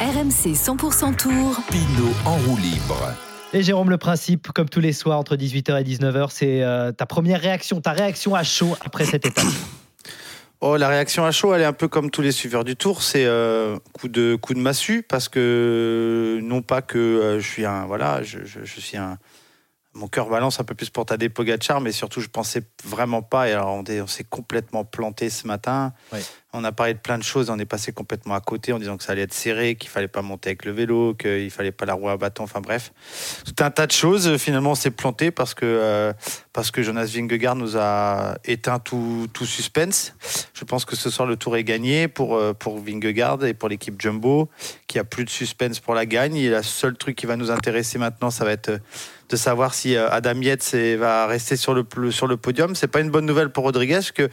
RMC 0.00 0.52
100% 0.52 1.16
Tour. 1.16 1.56
Pinot 1.70 2.12
en 2.26 2.36
roue 2.36 2.56
libre. 2.58 3.14
Et 3.54 3.62
Jérôme, 3.62 3.88
le 3.88 3.96
principe, 3.96 4.48
comme 4.52 4.68
tous 4.68 4.80
les 4.80 4.92
soirs 4.92 5.18
entre 5.18 5.36
18h 5.36 5.80
et 5.80 5.84
19h, 5.84 6.28
c'est 6.30 6.62
euh, 6.62 6.92
ta 6.92 7.06
première 7.06 7.40
réaction, 7.40 7.80
ta 7.80 7.92
réaction 7.92 8.34
à 8.34 8.42
chaud 8.42 8.76
après 8.84 9.06
cette 9.06 9.24
étape. 9.24 9.46
Oh, 10.60 10.76
la 10.76 10.88
réaction 10.88 11.24
à 11.24 11.30
chaud, 11.30 11.54
elle 11.54 11.62
est 11.62 11.66
un 11.66 11.72
peu 11.72 11.88
comme 11.88 12.10
tous 12.10 12.20
les 12.20 12.32
suiveurs 12.32 12.64
du 12.64 12.76
Tour, 12.76 13.02
c'est 13.02 13.24
euh, 13.24 13.78
coup 13.94 14.08
de 14.08 14.36
coup 14.36 14.52
de 14.52 14.58
massue 14.58 15.02
parce 15.02 15.30
que 15.30 16.40
non 16.42 16.60
pas 16.60 16.82
que 16.82 16.98
euh, 16.98 17.40
je 17.40 17.46
suis 17.48 17.64
un 17.64 17.86
voilà, 17.86 18.22
je, 18.22 18.38
je- 18.44 18.64
je 18.64 18.80
suis 18.80 18.96
un 18.98 19.16
mon 19.94 20.08
cœur 20.08 20.28
balance 20.28 20.60
un 20.60 20.64
peu 20.64 20.74
plus 20.74 20.90
pour 20.90 21.06
Tadej 21.06 21.30
Pogacar, 21.30 21.80
mais 21.80 21.90
surtout 21.92 22.20
je 22.20 22.28
pensais 22.28 22.62
vraiment 22.84 23.22
pas. 23.22 23.48
Et 23.48 23.52
alors 23.52 23.72
on, 23.72 23.84
est- 23.84 24.00
on 24.02 24.06
s'est 24.06 24.24
complètement 24.24 24.84
planté 24.84 25.30
ce 25.30 25.46
matin. 25.46 25.92
Ouais. 26.12 26.20
On 26.58 26.64
a 26.64 26.72
parlé 26.72 26.94
de 26.94 26.98
plein 26.98 27.18
de 27.18 27.22
choses, 27.22 27.50
on 27.50 27.58
est 27.58 27.66
passé 27.66 27.92
complètement 27.92 28.34
à 28.34 28.40
côté 28.40 28.72
en 28.72 28.78
disant 28.78 28.96
que 28.96 29.04
ça 29.04 29.12
allait 29.12 29.22
être 29.22 29.34
serré, 29.34 29.74
qu'il 29.76 29.90
fallait 29.90 30.08
pas 30.08 30.22
monter 30.22 30.48
avec 30.48 30.64
le 30.64 30.72
vélo, 30.72 31.12
qu'il 31.14 31.50
fallait 31.50 31.70
pas 31.70 31.84
la 31.84 31.92
roue 31.92 32.08
à 32.08 32.16
bâton. 32.16 32.44
Enfin 32.44 32.60
bref, 32.62 32.92
tout 33.44 33.62
un 33.62 33.70
tas 33.70 33.86
de 33.86 33.92
choses. 33.92 34.36
Finalement, 34.38 34.70
on 34.70 34.74
s'est 34.74 34.90
planté 34.90 35.30
parce 35.30 35.52
que 35.52 35.64
euh, 35.66 36.12
parce 36.54 36.70
que 36.70 36.82
Jonas 36.82 37.10
Vingegaard 37.14 37.56
nous 37.56 37.76
a 37.76 38.36
éteint 38.46 38.78
tout, 38.78 39.26
tout 39.34 39.44
suspense. 39.44 40.14
Je 40.54 40.64
pense 40.64 40.86
que 40.86 40.96
ce 40.96 41.10
soir 41.10 41.28
le 41.28 41.36
Tour 41.36 41.56
est 41.58 41.64
gagné 41.64 42.08
pour 42.08 42.36
euh, 42.36 42.54
pour 42.54 42.78
Vingegaard 42.80 43.44
et 43.44 43.52
pour 43.52 43.68
l'équipe 43.68 44.00
Jumbo, 44.00 44.48
qui 44.86 44.98
a 44.98 45.04
plus 45.04 45.24
de 45.26 45.30
suspense 45.30 45.78
pour 45.80 45.94
la 45.94 46.06
gagne. 46.06 46.36
Et 46.36 46.48
le 46.48 46.62
seul 46.62 46.96
truc 46.96 47.16
qui 47.16 47.26
va 47.26 47.36
nous 47.36 47.50
intéresser 47.50 47.98
maintenant, 47.98 48.30
ça 48.30 48.44
va 48.46 48.52
être 48.52 48.70
euh, 48.70 48.78
de 49.28 49.36
savoir 49.36 49.74
si 49.74 49.96
euh, 49.96 50.08
Adam 50.10 50.40
Yates 50.40 50.72
est- 50.74 50.94
va 50.96 51.26
rester 51.26 51.56
sur 51.56 51.74
le, 51.74 51.84
sur 52.12 52.28
le 52.28 52.36
podium. 52.36 52.74
C'est 52.76 52.86
pas 52.86 53.00
une 53.00 53.10
bonne 53.10 53.26
nouvelle 53.26 53.50
pour 53.50 53.64
Rodriguez, 53.64 53.98
que 54.14 54.28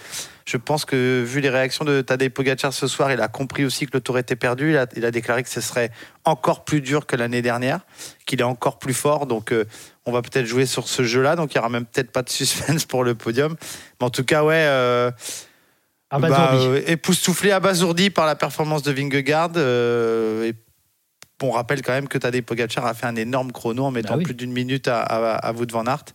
je 0.46 0.58
pense 0.58 0.86
que 0.86 1.24
vu 1.26 1.40
les 1.42 1.50
réactions 1.50 1.86
de 1.86 2.02
Tadej 2.02 2.30
Pogacar 2.30 2.74
ce 2.74 2.88
soir, 2.88 3.12
il 3.12 3.22
a 3.22 3.28
compris 3.28 3.64
aussi 3.66 3.86
que 3.86 3.92
le 3.94 4.02
tour 4.02 4.18
était 4.18 4.36
perdu. 4.36 4.72
Il 4.72 4.78
a, 4.78 4.86
il 4.96 5.06
a 5.06 5.12
déclaré 5.12 5.44
que 5.44 5.50
ce 5.50 5.62
serait 5.62 5.90
encore 6.26 6.66
plus 6.66 6.82
dur 6.82 7.06
que 7.06 7.16
l'année 7.16 7.42
dernière, 7.42 7.80
qu'il 8.26 8.42
est 8.42 8.44
encore 8.46 8.78
plus 8.80 8.94
fort. 8.94 9.26
Donc 9.26 9.52
euh, 9.52 9.66
on 10.06 10.12
va 10.12 10.22
peut-être 10.22 10.46
jouer 10.46 10.66
sur 10.66 10.88
ce 10.88 11.04
jeu-là. 11.04 11.36
Donc 11.36 11.54
il 11.54 11.56
y 11.56 11.60
aura 11.60 11.70
même 11.70 11.86
peut-être 11.86 12.12
pas 12.12 12.24
de 12.24 12.30
suspense 12.30 12.86
pour 12.88 13.04
le 13.04 13.16
podium. 13.16 13.56
Mais 14.00 14.06
en 14.06 14.10
tout 14.10 14.24
cas, 14.26 14.44
ouais. 14.44 14.66
euh, 14.68 15.12
Abasourdi. 16.10 16.40
bah, 16.40 16.56
euh, 16.56 16.82
époustouflé, 16.88 17.52
abasourdi 17.52 18.10
par 18.10 18.26
la 18.26 18.36
performance 18.36 18.84
de 18.84 18.92
Vingegaard. 18.92 19.52
euh, 19.56 20.44
et 20.50 20.54
on 21.42 21.52
rappelle 21.52 21.82
quand 21.82 21.92
même 21.94 22.08
que 22.08 22.18
Tadej 22.18 22.42
Pogacar 22.44 22.86
a 22.86 22.94
fait 22.94 23.06
un 23.06 23.16
énorme 23.18 23.52
chrono 23.52 23.84
en 23.86 23.92
mettant 23.92 24.14
Ah 24.14 24.18
oui. 24.18 24.24
plus 24.24 24.34
d'une 24.34 24.54
minute 24.54 24.88
à, 24.88 25.02
à, 25.02 25.36
à 25.36 25.52
Wout 25.52 25.68
van 25.72 25.86
Aert. 25.88 26.06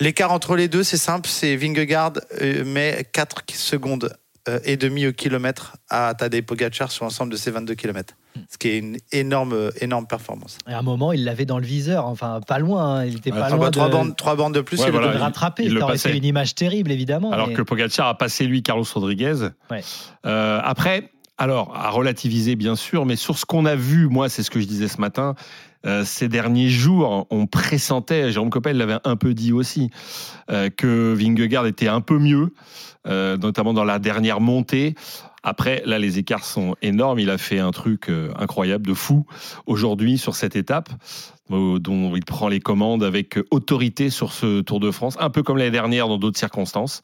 L'écart 0.00 0.32
entre 0.32 0.56
les 0.56 0.68
deux, 0.68 0.82
c'est 0.82 0.96
simple, 0.96 1.28
c'est 1.28 1.54
Vingegaard 1.56 2.12
euh, 2.40 2.64
met 2.64 3.06
4 3.12 3.42
secondes 3.54 4.12
euh, 4.48 4.58
et 4.64 4.76
demi 4.76 5.06
au 5.06 5.12
kilomètre 5.12 5.76
à 5.88 6.14
Tadej 6.14 6.42
Pogacar 6.44 6.90
sur 6.90 7.04
l'ensemble 7.04 7.30
de 7.30 7.36
ses 7.36 7.50
22 7.52 7.74
km. 7.74 8.14
Ce 8.48 8.56
qui 8.58 8.68
est 8.68 8.78
une 8.78 8.96
énorme, 9.12 9.70
énorme 9.80 10.06
performance. 10.06 10.56
Et 10.68 10.72
à 10.72 10.78
un 10.78 10.82
moment, 10.82 11.12
il 11.12 11.22
l'avait 11.24 11.44
dans 11.44 11.58
le 11.58 11.66
viseur, 11.66 12.06
enfin 12.06 12.40
pas 12.46 12.58
loin, 12.58 13.00
hein, 13.00 13.04
il 13.04 13.16
était 13.18 13.30
Ouais, 13.30 13.38
pas 13.38 13.46
Ah 13.46 13.50
loin 13.50 13.58
bah, 13.58 13.66
de, 13.66 13.70
trois, 13.72 13.88
bandes, 13.90 14.16
trois 14.16 14.34
bandes 14.36 14.54
de 14.54 14.62
plus, 14.62 14.80
Ouais, 14.80 14.86
il 14.86 14.90
voilà, 14.92 15.08
de 15.08 15.12
le 15.12 15.18
rattraper. 15.20 15.64
il 15.64 15.78
aurait 15.78 15.98
fait 15.98 16.16
une 16.16 16.24
image 16.24 16.54
terrible, 16.54 16.90
évidemment. 16.90 17.30
Alors 17.30 17.48
mais- 17.48 17.54
que 17.54 17.62
Pogacar 17.62 18.08
a 18.08 18.16
passé 18.16 18.44
lui 18.46 18.62
Carlos 18.62 18.84
Rodriguez. 18.94 19.48
Ouais. 19.70 19.82
Euh, 20.26 20.60
après, 20.64 21.10
alors 21.36 21.76
à 21.76 21.90
relativiser 21.90 22.56
bien 22.56 22.74
sûr, 22.74 23.04
mais 23.04 23.16
sur 23.16 23.38
ce 23.38 23.44
qu'on 23.44 23.66
a 23.66 23.76
vu, 23.76 24.08
moi 24.08 24.28
c'est 24.30 24.42
ce 24.42 24.50
que 24.50 24.60
je 24.60 24.66
disais 24.66 24.88
ce 24.88 24.98
matin. 25.00 25.34
Euh, 25.86 26.04
ces 26.04 26.28
derniers 26.28 26.68
jours, 26.68 27.26
on 27.30 27.46
pressentait, 27.46 28.30
Jérôme 28.32 28.50
Coppel 28.50 28.76
l'avait 28.76 28.98
un 29.04 29.16
peu 29.16 29.34
dit 29.34 29.52
aussi, 29.52 29.90
euh, 30.50 30.70
que 30.70 31.14
Vingegaard 31.14 31.66
était 31.66 31.88
un 31.88 32.00
peu 32.00 32.18
mieux, 32.18 32.52
euh, 33.06 33.36
notamment 33.36 33.72
dans 33.72 33.84
la 33.84 33.98
dernière 33.98 34.40
montée. 34.40 34.94
Après, 35.42 35.82
là, 35.86 35.98
les 35.98 36.18
écarts 36.18 36.44
sont 36.44 36.76
énormes. 36.82 37.18
Il 37.18 37.30
a 37.30 37.38
fait 37.38 37.58
un 37.58 37.70
truc 37.72 38.08
euh, 38.08 38.30
incroyable, 38.38 38.86
de 38.86 38.94
fou, 38.94 39.26
aujourd'hui 39.66 40.18
sur 40.18 40.34
cette 40.36 40.54
étape, 40.56 40.88
euh, 41.50 41.78
dont 41.78 42.14
il 42.14 42.24
prend 42.24 42.48
les 42.48 42.60
commandes 42.60 43.02
avec 43.02 43.36
euh, 43.36 43.44
autorité 43.50 44.08
sur 44.08 44.32
ce 44.32 44.60
Tour 44.60 44.78
de 44.80 44.90
France, 44.90 45.16
un 45.20 45.28
peu 45.30 45.42
comme 45.42 45.58
l'année 45.58 45.70
dernière 45.72 46.06
dans 46.08 46.16
d'autres 46.16 46.38
circonstances. 46.38 47.02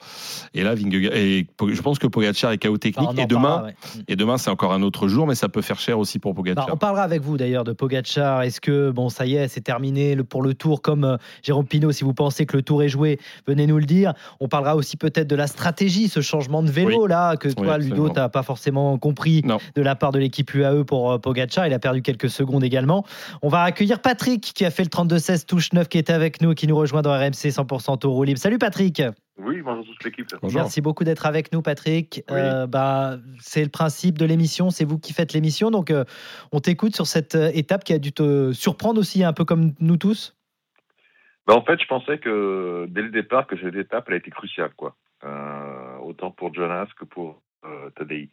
Et 0.54 0.62
là, 0.62 0.74
Vingegaard, 0.74 1.12
et 1.14 1.46
Po- 1.56 1.68
je 1.72 1.82
pense 1.82 1.98
que 1.98 2.06
Pogacar 2.06 2.52
est 2.52 2.58
chaos 2.58 2.78
technique. 2.78 3.08
Enfin, 3.10 3.22
et 3.22 3.26
demain, 3.26 3.42
parlera, 3.42 3.64
ouais. 3.66 3.74
et 4.06 4.16
demain, 4.16 4.38
c'est 4.38 4.50
encore 4.50 4.72
un 4.72 4.82
autre 4.82 5.08
jour, 5.08 5.26
mais 5.26 5.34
ça 5.34 5.48
peut 5.48 5.60
faire 5.60 5.78
cher 5.80 5.98
aussi 5.98 6.18
pour 6.20 6.32
Bah, 6.32 6.36
Pogacar. 6.38 6.68
on 6.72 6.76
parlera 6.76 7.02
avec 7.02 7.22
vous 7.22 7.36
d'ailleurs 7.36 7.64
de 7.64 7.72
Pogacar. 7.72 8.42
Est-ce 8.42 8.60
que, 8.60 8.90
bon, 8.90 9.08
ça 9.08 9.26
y 9.26 9.34
est, 9.34 9.48
c'est 9.48 9.60
terminé 9.60 10.16
pour 10.16 10.42
le 10.42 10.54
tour 10.54 10.80
comme 10.80 11.18
Jérôme 11.42 11.66
Pinault, 11.66 11.92
si 11.92 12.04
vous 12.04 12.14
pensez 12.14 12.46
que 12.46 12.56
le 12.56 12.62
tour 12.62 12.82
est 12.84 12.88
joué, 12.88 13.18
venez 13.46 13.66
nous 13.66 13.78
le 13.78 13.84
dire. 13.86 14.14
On 14.40 14.46
parlera 14.48 14.76
aussi 14.76 14.96
peut-être 14.96 15.26
de 15.28 15.36
la 15.36 15.48
stratégie, 15.48 16.08
ce 16.08 16.20
changement 16.20 16.62
de 16.62 16.70
vélo 16.70 17.06
là, 17.08 17.36
que 17.36 17.48
toi, 17.48 17.76
Ludo, 17.78 18.06
absolument. 18.06 18.14
tu 18.14 18.20
pas 18.28 18.42
forcément 18.42 18.98
compris 18.98 19.42
Non. 19.44 19.58
de 19.74 19.82
la 19.82 19.94
part 19.94 20.12
de 20.12 20.18
l'équipe 20.18 20.52
UAE 20.52 20.84
pour 20.84 21.12
euh, 21.12 21.18
Pogacar. 21.18 21.66
Il 21.66 21.72
a 21.72 21.78
perdu 21.78 22.02
quelques 22.02 22.30
secondes 22.30 22.64
également. 22.64 23.04
On 23.42 23.48
va 23.48 23.62
accueillir 23.62 24.00
Patrick 24.00 24.52
qui 24.54 24.64
a 24.64 24.70
fait 24.70 24.82
le 24.82 24.88
32-16 24.88 25.46
touche 25.46 25.72
9 25.72 25.88
qui 25.88 25.98
est 25.98 26.10
avec 26.10 26.40
nous, 26.40 26.54
qui 26.54 26.66
nous 26.66 26.76
rejoint 26.76 27.02
dans 27.02 27.12
RMC 27.12 27.50
100% 27.50 27.98
Tour 27.98 28.14
Roue 28.14 28.24
libre. 28.24 28.40
Salut 28.40 28.58
Patrick. 28.58 29.02
Oui, 29.38 29.62
bonjour 29.62 29.84
toute 29.84 30.04
l'équipe. 30.04 30.26
Merci 30.52 30.80
beaucoup 30.80 31.04
d'être 31.04 31.24
avec 31.24 31.52
nous, 31.52 31.62
Patrick. 31.62 32.24
Oui. 32.28 32.36
Euh, 32.36 32.66
bah, 32.66 33.18
c'est 33.38 33.62
le 33.62 33.70
principe 33.70 34.18
de 34.18 34.24
l'émission, 34.24 34.70
c'est 34.70 34.84
vous 34.84 34.98
qui 34.98 35.12
faites 35.12 35.32
l'émission, 35.32 35.70
donc 35.70 35.90
euh, 35.90 36.04
on 36.50 36.58
t'écoute 36.58 36.96
sur 36.96 37.06
cette 37.06 37.36
étape 37.54 37.84
qui 37.84 37.92
a 37.92 37.98
dû 37.98 38.12
te 38.12 38.52
surprendre 38.52 38.98
aussi, 38.98 39.22
un 39.22 39.32
peu 39.32 39.44
comme 39.44 39.74
nous 39.78 39.96
tous. 39.96 40.34
Bah, 41.46 41.54
en 41.54 41.62
fait, 41.62 41.80
je 41.80 41.86
pensais 41.86 42.18
que 42.18 42.86
dès 42.90 43.00
le 43.00 43.10
départ, 43.10 43.46
que 43.46 43.56
cette 43.58 43.74
étape, 43.74 44.04
elle 44.08 44.14
a 44.14 44.16
été 44.18 44.30
cruciale, 44.30 44.70
quoi. 44.76 44.96
Euh, 45.24 45.98
autant 46.02 46.30
pour 46.30 46.54
Jonas 46.54 46.86
que 46.98 47.04
pour 47.04 47.42
euh, 47.64 47.90
Tadei. 47.90 48.30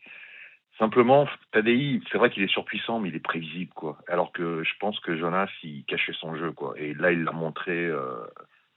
Simplement, 0.78 1.26
Tadei, 1.52 2.02
c'est 2.12 2.18
vrai 2.18 2.30
qu'il 2.30 2.44
est 2.44 2.52
surpuissant, 2.52 3.00
mais 3.00 3.10
il 3.10 3.16
est 3.16 3.20
prévisible, 3.20 3.72
quoi. 3.74 3.98
Alors 4.10 4.32
que 4.34 4.64
je 4.64 4.74
pense 4.80 5.00
que 5.00 5.16
Jonas, 5.18 5.50
il 5.64 5.86
cachait 5.86 6.14
son 6.14 6.36
jeu, 6.36 6.52
quoi. 6.52 6.74
Et 6.78 6.94
là, 6.94 7.12
il 7.12 7.24
l'a 7.24 7.32
montré. 7.32 7.86
euh, 7.86 8.26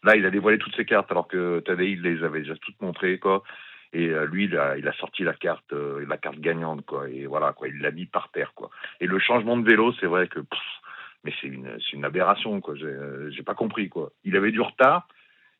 Là, 0.05 0.15
il 0.15 0.25
a 0.25 0.31
dévoilé 0.31 0.59
toutes 0.59 0.77
ses 0.77 0.85
cartes, 0.85 1.11
alors 1.11 1.27
que 1.27 1.59
Tadei, 1.61 1.91
il 1.91 2.03
les 2.03 2.23
avait 2.23 2.41
déjà 2.41 2.55
toutes 2.57 2.81
montrées, 2.81 3.19
quoi. 3.19 3.43
Et 3.93 4.11
euh, 4.11 4.27
lui, 4.27 4.45
il 4.45 4.57
a, 4.57 4.93
sorti 4.93 5.25
la 5.25 5.35
carte, 5.35 5.73
euh, 5.73 6.05
la 6.07 6.19
carte 6.19 6.39
gagnante, 6.39 6.87
quoi. 6.87 7.09
Et 7.09 7.27
voilà, 7.27 7.53
quoi. 7.53 7.67
Il 7.69 7.81
l'a 7.81 7.91
mis 7.91 8.07
par 8.07 8.31
terre, 8.31 8.53
quoi. 8.55 8.71
Et 9.01 9.07
le 9.07 9.19
changement 9.19 9.57
de 9.57 9.69
vélo, 9.69 9.93
c'est 9.95 10.07
vrai 10.07 10.29
que, 10.29 10.39
mais 11.25 11.33
c'est 11.41 11.49
une, 11.49 11.79
une 11.93 12.05
aberration, 12.05 12.61
quoi. 12.61 12.75
J'ai 12.77 13.43
pas 13.43 13.55
compris, 13.55 13.89
quoi. 13.89 14.13
Il 14.23 14.37
avait 14.37 14.53
du 14.53 14.61
retard. 14.61 15.09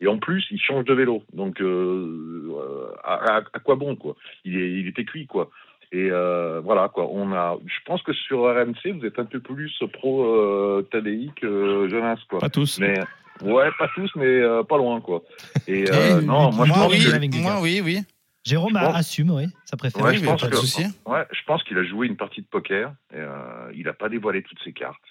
Et 0.01 0.07
en 0.07 0.19
plus, 0.19 0.47
il 0.51 0.61
change 0.61 0.85
de 0.85 0.95
vélo. 0.95 1.23
Donc, 1.33 1.61
euh, 1.61 2.53
euh, 2.57 2.95
à, 3.05 3.39
à- 3.39 3.43
à 3.53 3.59
quoi 3.59 3.75
bon, 3.77 3.97
quoi? 3.97 4.15
Il, 4.45 4.57
est, 4.61 4.71
il 4.73 4.87
était 4.89 5.05
cuit, 5.05 5.27
quoi. 5.27 5.51
Et 5.91 6.09
euh, 6.11 6.61
voilà, 6.63 6.89
quoi. 6.89 7.09
On 7.11 7.33
a, 7.33 7.57
je 7.67 7.79
pense 7.87 8.03
que 8.03 8.13
sur 8.13 8.43
RMC, 8.45 8.93
vous 8.93 9.05
êtes 9.07 9.19
un 9.19 9.25
peu 9.25 9.41
plus 9.41 9.73
pro 9.95 10.25
euh, 10.25 10.83
Tadei 10.91 11.31
que 11.41 11.89
Jonas, 11.89 12.19
quoi. 12.29 12.39
Pas 12.39 12.51
tous. 12.51 12.79
Mais 12.79 13.01
ouais, 13.43 13.71
pas 13.79 13.89
tous, 13.95 14.11
mais 14.15 14.27
euh, 14.27 14.63
pas 14.63 14.77
loin, 14.77 15.01
quoi. 15.01 15.23
Et 15.67 15.85
euh, 15.91 16.19
Eh, 16.21 16.25
non, 16.25 16.53
moi, 16.53 16.67
je 16.67 16.71
Moi, 16.73 16.79
pense 16.79 16.93
oui, 16.93 17.29
que- 17.31 17.43
moi, 17.43 17.59
oui, 17.63 17.81
oui. 17.85 17.99
Jérôme 18.45 18.71
Je 18.75 18.79
a- 18.79 18.87
pense- 18.87 18.97
assume, 18.97 19.31
oui, 19.33 19.45
sa 19.65 19.77
préférence. 19.77 20.09
Ouais, 20.09 20.17
je 20.17 20.25
pense 20.25 20.41
pas 20.41 20.47
de 20.47 20.53
que- 20.53 20.57
souci. 20.59 20.85
Ouais, 21.07 21.25
je 21.33 21.43
pense 21.47 21.63
qu'il 21.65 21.77
a 21.77 21.85
joué 21.85 22.07
une 22.07 22.17
partie 22.17 22.41
de 22.43 22.47
poker. 22.47 22.93
Et, 23.13 23.17
euh, 23.17 23.73
il 23.75 23.85
n'a 23.85 23.93
pas 23.95 24.09
dévoilé 24.09 24.43
toutes 24.43 24.63
ses 24.63 24.73
cartes. 24.73 25.03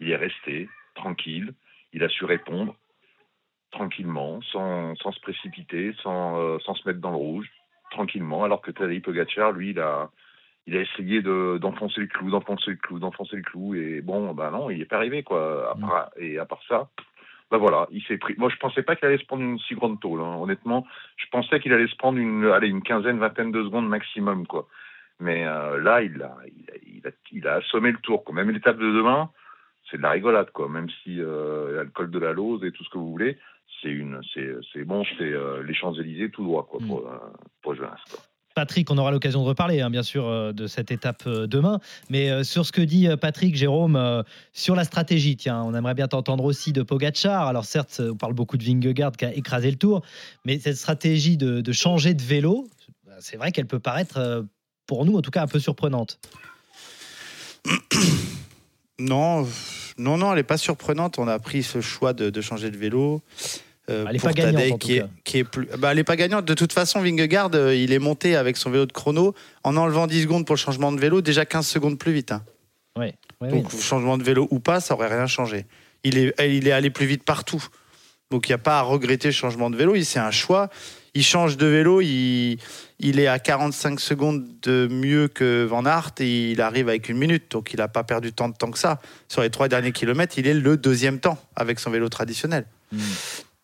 Il 0.00 0.10
est 0.10 0.16
resté 0.16 0.68
tranquille. 0.94 1.52
Il 1.92 2.02
a 2.02 2.08
su 2.08 2.24
répondre 2.24 2.74
tranquillement, 3.76 4.40
sans, 4.52 4.94
sans 4.96 5.12
se 5.12 5.20
précipiter, 5.20 5.94
sans, 6.02 6.40
euh, 6.40 6.58
sans 6.64 6.74
se 6.74 6.88
mettre 6.88 7.00
dans 7.00 7.10
le 7.16 7.22
rouge, 7.28 7.48
tranquillement. 7.90 8.42
Alors 8.42 8.60
que 8.62 8.72
Tadej 8.72 9.02
Pogacar, 9.02 9.52
lui, 9.52 9.70
il 9.70 9.80
a, 9.80 10.10
il 10.66 10.76
a 10.76 10.80
essayé 10.80 11.22
de, 11.22 11.58
d'enfoncer 11.60 12.00
le 12.00 12.08
clou, 12.08 12.30
d'enfoncer 12.30 12.70
le 12.72 12.76
clou, 12.84 12.98
d'enfoncer 12.98 13.36
le 13.36 13.42
clou. 13.42 13.74
Et 13.74 14.00
bon, 14.00 14.32
bah 14.34 14.50
non, 14.50 14.70
il 14.70 14.78
n'est 14.78 14.90
pas 14.92 14.96
arrivé, 14.96 15.22
quoi. 15.22 15.76
Part- 15.80 16.10
et 16.16 16.38
à 16.38 16.46
part 16.46 16.62
ça, 16.66 16.88
bah 17.50 17.58
voilà, 17.58 17.86
il 17.90 18.02
s'est 18.06 18.18
pris. 18.18 18.34
Moi, 18.38 18.48
je 18.50 18.56
pensais 18.56 18.82
pas 18.82 18.96
qu'il 18.96 19.06
allait 19.06 19.22
se 19.22 19.26
prendre 19.30 19.44
une 19.44 19.58
si 19.60 19.74
grande 19.74 20.00
tôle. 20.00 20.20
hein. 20.20 20.36
Honnêtement, 20.40 20.84
je 21.16 21.26
pensais 21.30 21.60
qu'il 21.60 21.72
allait 21.72 21.86
se 21.86 21.96
prendre 21.96 22.18
une, 22.18 22.46
allez, 22.46 22.68
une 22.68 22.82
quinzaine, 22.82 23.18
vingtaine 23.20 23.52
de 23.52 23.62
secondes 23.62 23.88
maximum, 23.88 24.46
quoi. 24.46 24.66
Mais 25.20 25.46
euh, 25.46 25.78
là, 25.80 26.02
il 26.02 26.20
a, 26.22 26.34
il, 26.46 26.66
a, 26.72 26.76
il, 26.96 27.06
a, 27.06 27.10
il 27.30 27.46
a 27.46 27.54
assommé 27.60 27.92
le 27.92 27.98
tour. 27.98 28.24
Quoi. 28.24 28.34
Même 28.34 28.50
l'étape 28.50 28.78
de 28.78 28.90
demain, 28.98 29.30
c'est 29.88 29.96
de 29.98 30.02
la 30.02 30.10
rigolade, 30.10 30.50
quoi. 30.50 30.68
Même 30.68 30.90
si 31.02 31.22
euh, 31.22 31.68
il 31.70 31.76
y 31.76 31.78
a 31.78 31.84
le 31.84 31.90
col 31.90 32.10
de 32.10 32.18
la 32.18 32.32
Lose 32.32 32.64
et 32.64 32.72
tout 32.72 32.82
ce 32.84 32.90
que 32.90 32.98
vous 32.98 33.12
voulez, 33.12 33.38
c'est 33.82 33.90
une, 33.90 34.20
c'est, 34.32 34.48
c'est 34.72 34.84
bon, 34.84 35.04
c'est 35.18 35.24
euh, 35.24 35.62
les 35.62 35.74
Champs 35.74 35.94
Élysées 35.94 36.30
tout 36.30 36.44
droit, 36.44 36.66
quoi, 36.70 36.80
pour, 36.86 37.06
euh, 37.06 37.18
pour 37.62 37.74
Jonas. 37.74 37.98
Quoi. 38.10 38.20
Patrick, 38.54 38.90
on 38.90 38.96
aura 38.96 39.10
l'occasion 39.10 39.42
de 39.42 39.48
reparler, 39.48 39.82
hein, 39.82 39.90
bien 39.90 40.02
sûr, 40.02 40.26
euh, 40.26 40.52
de 40.52 40.66
cette 40.66 40.90
étape 40.90 41.28
demain. 41.28 41.78
Mais 42.08 42.30
euh, 42.30 42.42
sur 42.42 42.64
ce 42.64 42.72
que 42.72 42.80
dit 42.80 43.06
Patrick, 43.20 43.54
Jérôme, 43.54 43.96
euh, 43.96 44.22
sur 44.54 44.74
la 44.74 44.84
stratégie, 44.84 45.36
tiens, 45.36 45.62
on 45.62 45.74
aimerait 45.74 45.92
bien 45.94 46.08
t'entendre 46.08 46.44
aussi 46.44 46.72
de 46.72 46.82
Pogachar. 46.82 47.46
Alors 47.48 47.66
certes, 47.66 48.00
on 48.02 48.16
parle 48.16 48.32
beaucoup 48.32 48.56
de 48.56 48.64
Vingegaard 48.64 49.12
qui 49.12 49.26
a 49.26 49.34
écrasé 49.34 49.70
le 49.70 49.76
tour, 49.76 50.02
mais 50.46 50.58
cette 50.58 50.76
stratégie 50.76 51.36
de, 51.36 51.60
de 51.60 51.72
changer 51.72 52.14
de 52.14 52.22
vélo, 52.22 52.66
c'est 53.20 53.36
vrai 53.36 53.52
qu'elle 53.52 53.66
peut 53.66 53.78
paraître, 53.78 54.46
pour 54.86 55.04
nous 55.04 55.16
en 55.16 55.22
tout 55.22 55.30
cas, 55.30 55.42
un 55.42 55.46
peu 55.48 55.58
surprenante. 55.58 56.18
Non, 58.98 59.46
non, 59.98 60.16
non, 60.16 60.30
elle 60.30 60.36
n'est 60.36 60.42
pas 60.44 60.56
surprenante. 60.56 61.18
On 61.18 61.28
a 61.28 61.38
pris 61.38 61.62
ce 61.62 61.82
choix 61.82 62.14
de, 62.14 62.30
de 62.30 62.40
changer 62.40 62.70
de 62.70 62.78
vélo. 62.78 63.20
Euh, 63.90 64.04
Elle 64.08 64.16
est 64.16 64.18
pour 64.18 64.28
pas 64.28 64.32
gagnante, 64.34 64.68
tout 64.70 64.78
qui, 64.78 64.96
est, 64.96 65.00
cas. 65.00 65.08
qui 65.24 65.38
est 65.38 65.44
plus. 65.44 65.66
Bah, 65.78 65.90
elle 65.90 65.96
n'est 65.98 66.04
pas 66.04 66.16
gagnante. 66.16 66.44
De 66.44 66.54
toute 66.54 66.72
façon, 66.72 67.00
Vingegaard, 67.00 67.50
euh, 67.54 67.74
il 67.74 67.92
est 67.92 67.98
monté 67.98 68.36
avec 68.36 68.56
son 68.56 68.70
vélo 68.70 68.86
de 68.86 68.92
chrono 68.92 69.34
en 69.64 69.76
enlevant 69.76 70.06
10 70.06 70.22
secondes 70.22 70.46
pour 70.46 70.54
le 70.54 70.60
changement 70.60 70.92
de 70.92 70.98
vélo, 71.00 71.20
déjà 71.20 71.44
15 71.46 71.66
secondes 71.66 71.98
plus 71.98 72.12
vite. 72.12 72.32
hein. 72.32 72.42
Ouais, 72.98 73.14
ouais, 73.40 73.48
Donc, 73.50 73.70
changement 73.78 74.16
de 74.18 74.22
vélo 74.24 74.48
ou 74.50 74.58
pas, 74.58 74.80
ça 74.80 74.94
aurait 74.94 75.08
rien 75.08 75.26
changé. 75.26 75.66
Il 76.04 76.18
est, 76.18 76.34
il 76.40 76.66
est 76.66 76.72
allé 76.72 76.90
plus 76.90 77.06
vite 77.06 77.24
partout. 77.24 77.62
Donc, 78.30 78.48
il 78.48 78.52
n'y 78.52 78.54
a 78.54 78.58
pas 78.58 78.78
à 78.78 78.82
regretter 78.82 79.28
le 79.28 79.32
changement 79.34 79.70
de 79.70 79.76
vélo. 79.76 79.94
C'est 80.02 80.18
un 80.18 80.30
choix. 80.30 80.68
Il 81.14 81.22
change 81.24 81.56
de 81.56 81.66
vélo. 81.66 82.00
Il, 82.00 82.58
il 82.98 83.20
est 83.20 83.26
à 83.28 83.38
45 83.38 84.00
secondes 84.00 84.44
de 84.62 84.88
mieux 84.90 85.28
que 85.28 85.64
Van 85.64 85.84
Aert 85.86 86.12
et 86.20 86.50
il 86.52 86.60
arrive 86.60 86.88
avec 86.88 87.08
une 87.08 87.18
minute. 87.18 87.50
Donc, 87.52 87.72
il 87.72 87.76
n'a 87.76 87.88
pas 87.88 88.02
perdu 88.02 88.32
tant 88.32 88.48
de 88.48 88.54
temps 88.56 88.70
que 88.70 88.78
ça. 88.78 89.00
Sur 89.28 89.42
les 89.42 89.50
trois 89.50 89.68
derniers 89.68 89.92
kilomètres, 89.92 90.38
il 90.38 90.46
est 90.48 90.54
le 90.54 90.76
deuxième 90.76 91.20
temps 91.20 91.38
avec 91.54 91.78
son 91.78 91.90
vélo 91.90 92.08
traditionnel. 92.08 92.66
Mm. 92.92 92.98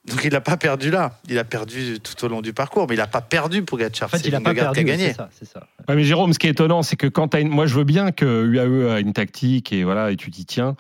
Donc, 0.09 0.25
il 0.25 0.33
n'a 0.33 0.41
pas 0.41 0.57
perdu 0.57 0.91
là. 0.91 1.21
Il 1.29 1.39
a 1.39 1.45
perdu 1.45 1.99
tout 2.01 2.25
au 2.25 2.29
long 2.29 2.41
du 2.43 2.53
parcours, 2.53 2.87
mais 2.89 2.97
il 2.97 2.99
n'a 2.99 3.07
pas 3.07 3.21
perdu 3.21 3.63
pour 3.63 3.79
Gatchar. 3.79 4.07
En 4.07 4.11
fait, 4.11 4.19
C'est 4.19 4.27
il 4.29 4.33
n'a 4.33 4.41
pas 4.41 4.53
perdu. 4.53 4.75
qui 4.75 4.81
a 4.81 4.83
oui, 4.83 4.89
gagné. 4.89 5.09
C'est 5.11 5.17
ça, 5.17 5.29
c'est 5.39 5.49
ça. 5.49 5.67
Ouais, 5.89 5.95
mais 5.95 6.03
Jérôme, 6.03 6.33
ce 6.33 6.41
qui 6.41 6.49
est 6.49 6.51
étonnant, 6.51 6.83
c'est 6.83 6.97
que 6.97 7.07
quand 7.07 7.29
tu 7.29 7.37
as 7.37 7.41
une... 7.41 7.49
moi 7.51 7.67
je 7.67 7.75
veux 7.77 7.85
bien 7.85 8.11
que 8.11 8.45
UAE 8.45 8.93
a 8.93 8.99
une 8.99 9.13
tactique 9.13 9.73
et 9.73 9.85
voilà 9.85 10.11
et 10.11 10.17
tu 10.17 10.31
t'y 10.33 10.45
tiens, 10.45 10.75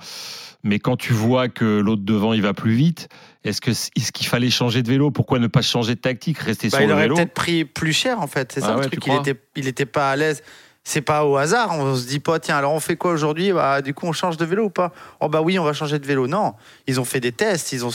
mais 0.64 0.80
quand 0.80 0.96
tu 0.96 1.12
vois 1.12 1.48
que 1.48 1.78
l'autre 1.80 2.02
devant 2.04 2.32
il 2.32 2.42
va 2.42 2.52
plus 2.52 2.72
vite, 2.74 3.08
est-ce 3.44 3.60
que 3.60 3.70
est-ce 3.70 4.10
qu'il 4.10 4.26
fallait 4.26 4.50
changer 4.50 4.82
de 4.82 4.88
vélo? 4.88 5.12
Pourquoi 5.12 5.38
ne 5.38 5.46
pas 5.46 5.62
changer 5.62 5.94
de 5.94 6.00
tactique, 6.00 6.38
rester 6.38 6.68
Bah, 6.68 6.78
sur 6.78 6.84
il 6.84 6.88
le 6.88 6.94
aurait 6.94 7.02
vélo? 7.04 7.14
peut-être 7.14 7.34
pris 7.34 7.64
plus 7.64 7.92
cher 7.92 8.20
en 8.20 8.26
fait. 8.26 8.50
C'est 8.52 8.60
ça 8.60 8.70
Ah 8.70 8.72
le 8.74 8.78
ouais, 8.80 8.86
truc. 8.88 9.06
Il 9.06 9.14
était, 9.14 9.40
il 9.54 9.68
était 9.68 9.86
pas 9.86 10.10
à 10.10 10.16
l'aise. 10.16 10.42
C'est 10.84 11.00
pas 11.00 11.24
au 11.24 11.36
hasard. 11.36 11.70
On 11.78 11.94
se 11.94 12.06
dit 12.06 12.18
pas 12.18 12.40
tiens 12.40 12.56
alors 12.56 12.72
on 12.72 12.80
fait 12.80 12.96
quoi 12.96 13.12
aujourd'hui? 13.12 13.52
Bah 13.52 13.82
du 13.82 13.94
coup 13.94 14.06
on 14.06 14.12
change 14.12 14.36
de 14.36 14.44
vélo 14.44 14.64
ou 14.64 14.70
pas? 14.70 14.92
Oh 15.20 15.28
bah 15.28 15.40
oui 15.40 15.58
on 15.58 15.64
va 15.64 15.72
changer 15.72 15.98
de 15.98 16.06
vélo. 16.06 16.26
Non, 16.26 16.54
ils 16.86 17.00
ont 17.00 17.04
fait 17.04 17.20
des 17.20 17.32
tests. 17.32 17.72
Ils 17.72 17.84
ont 17.84 17.92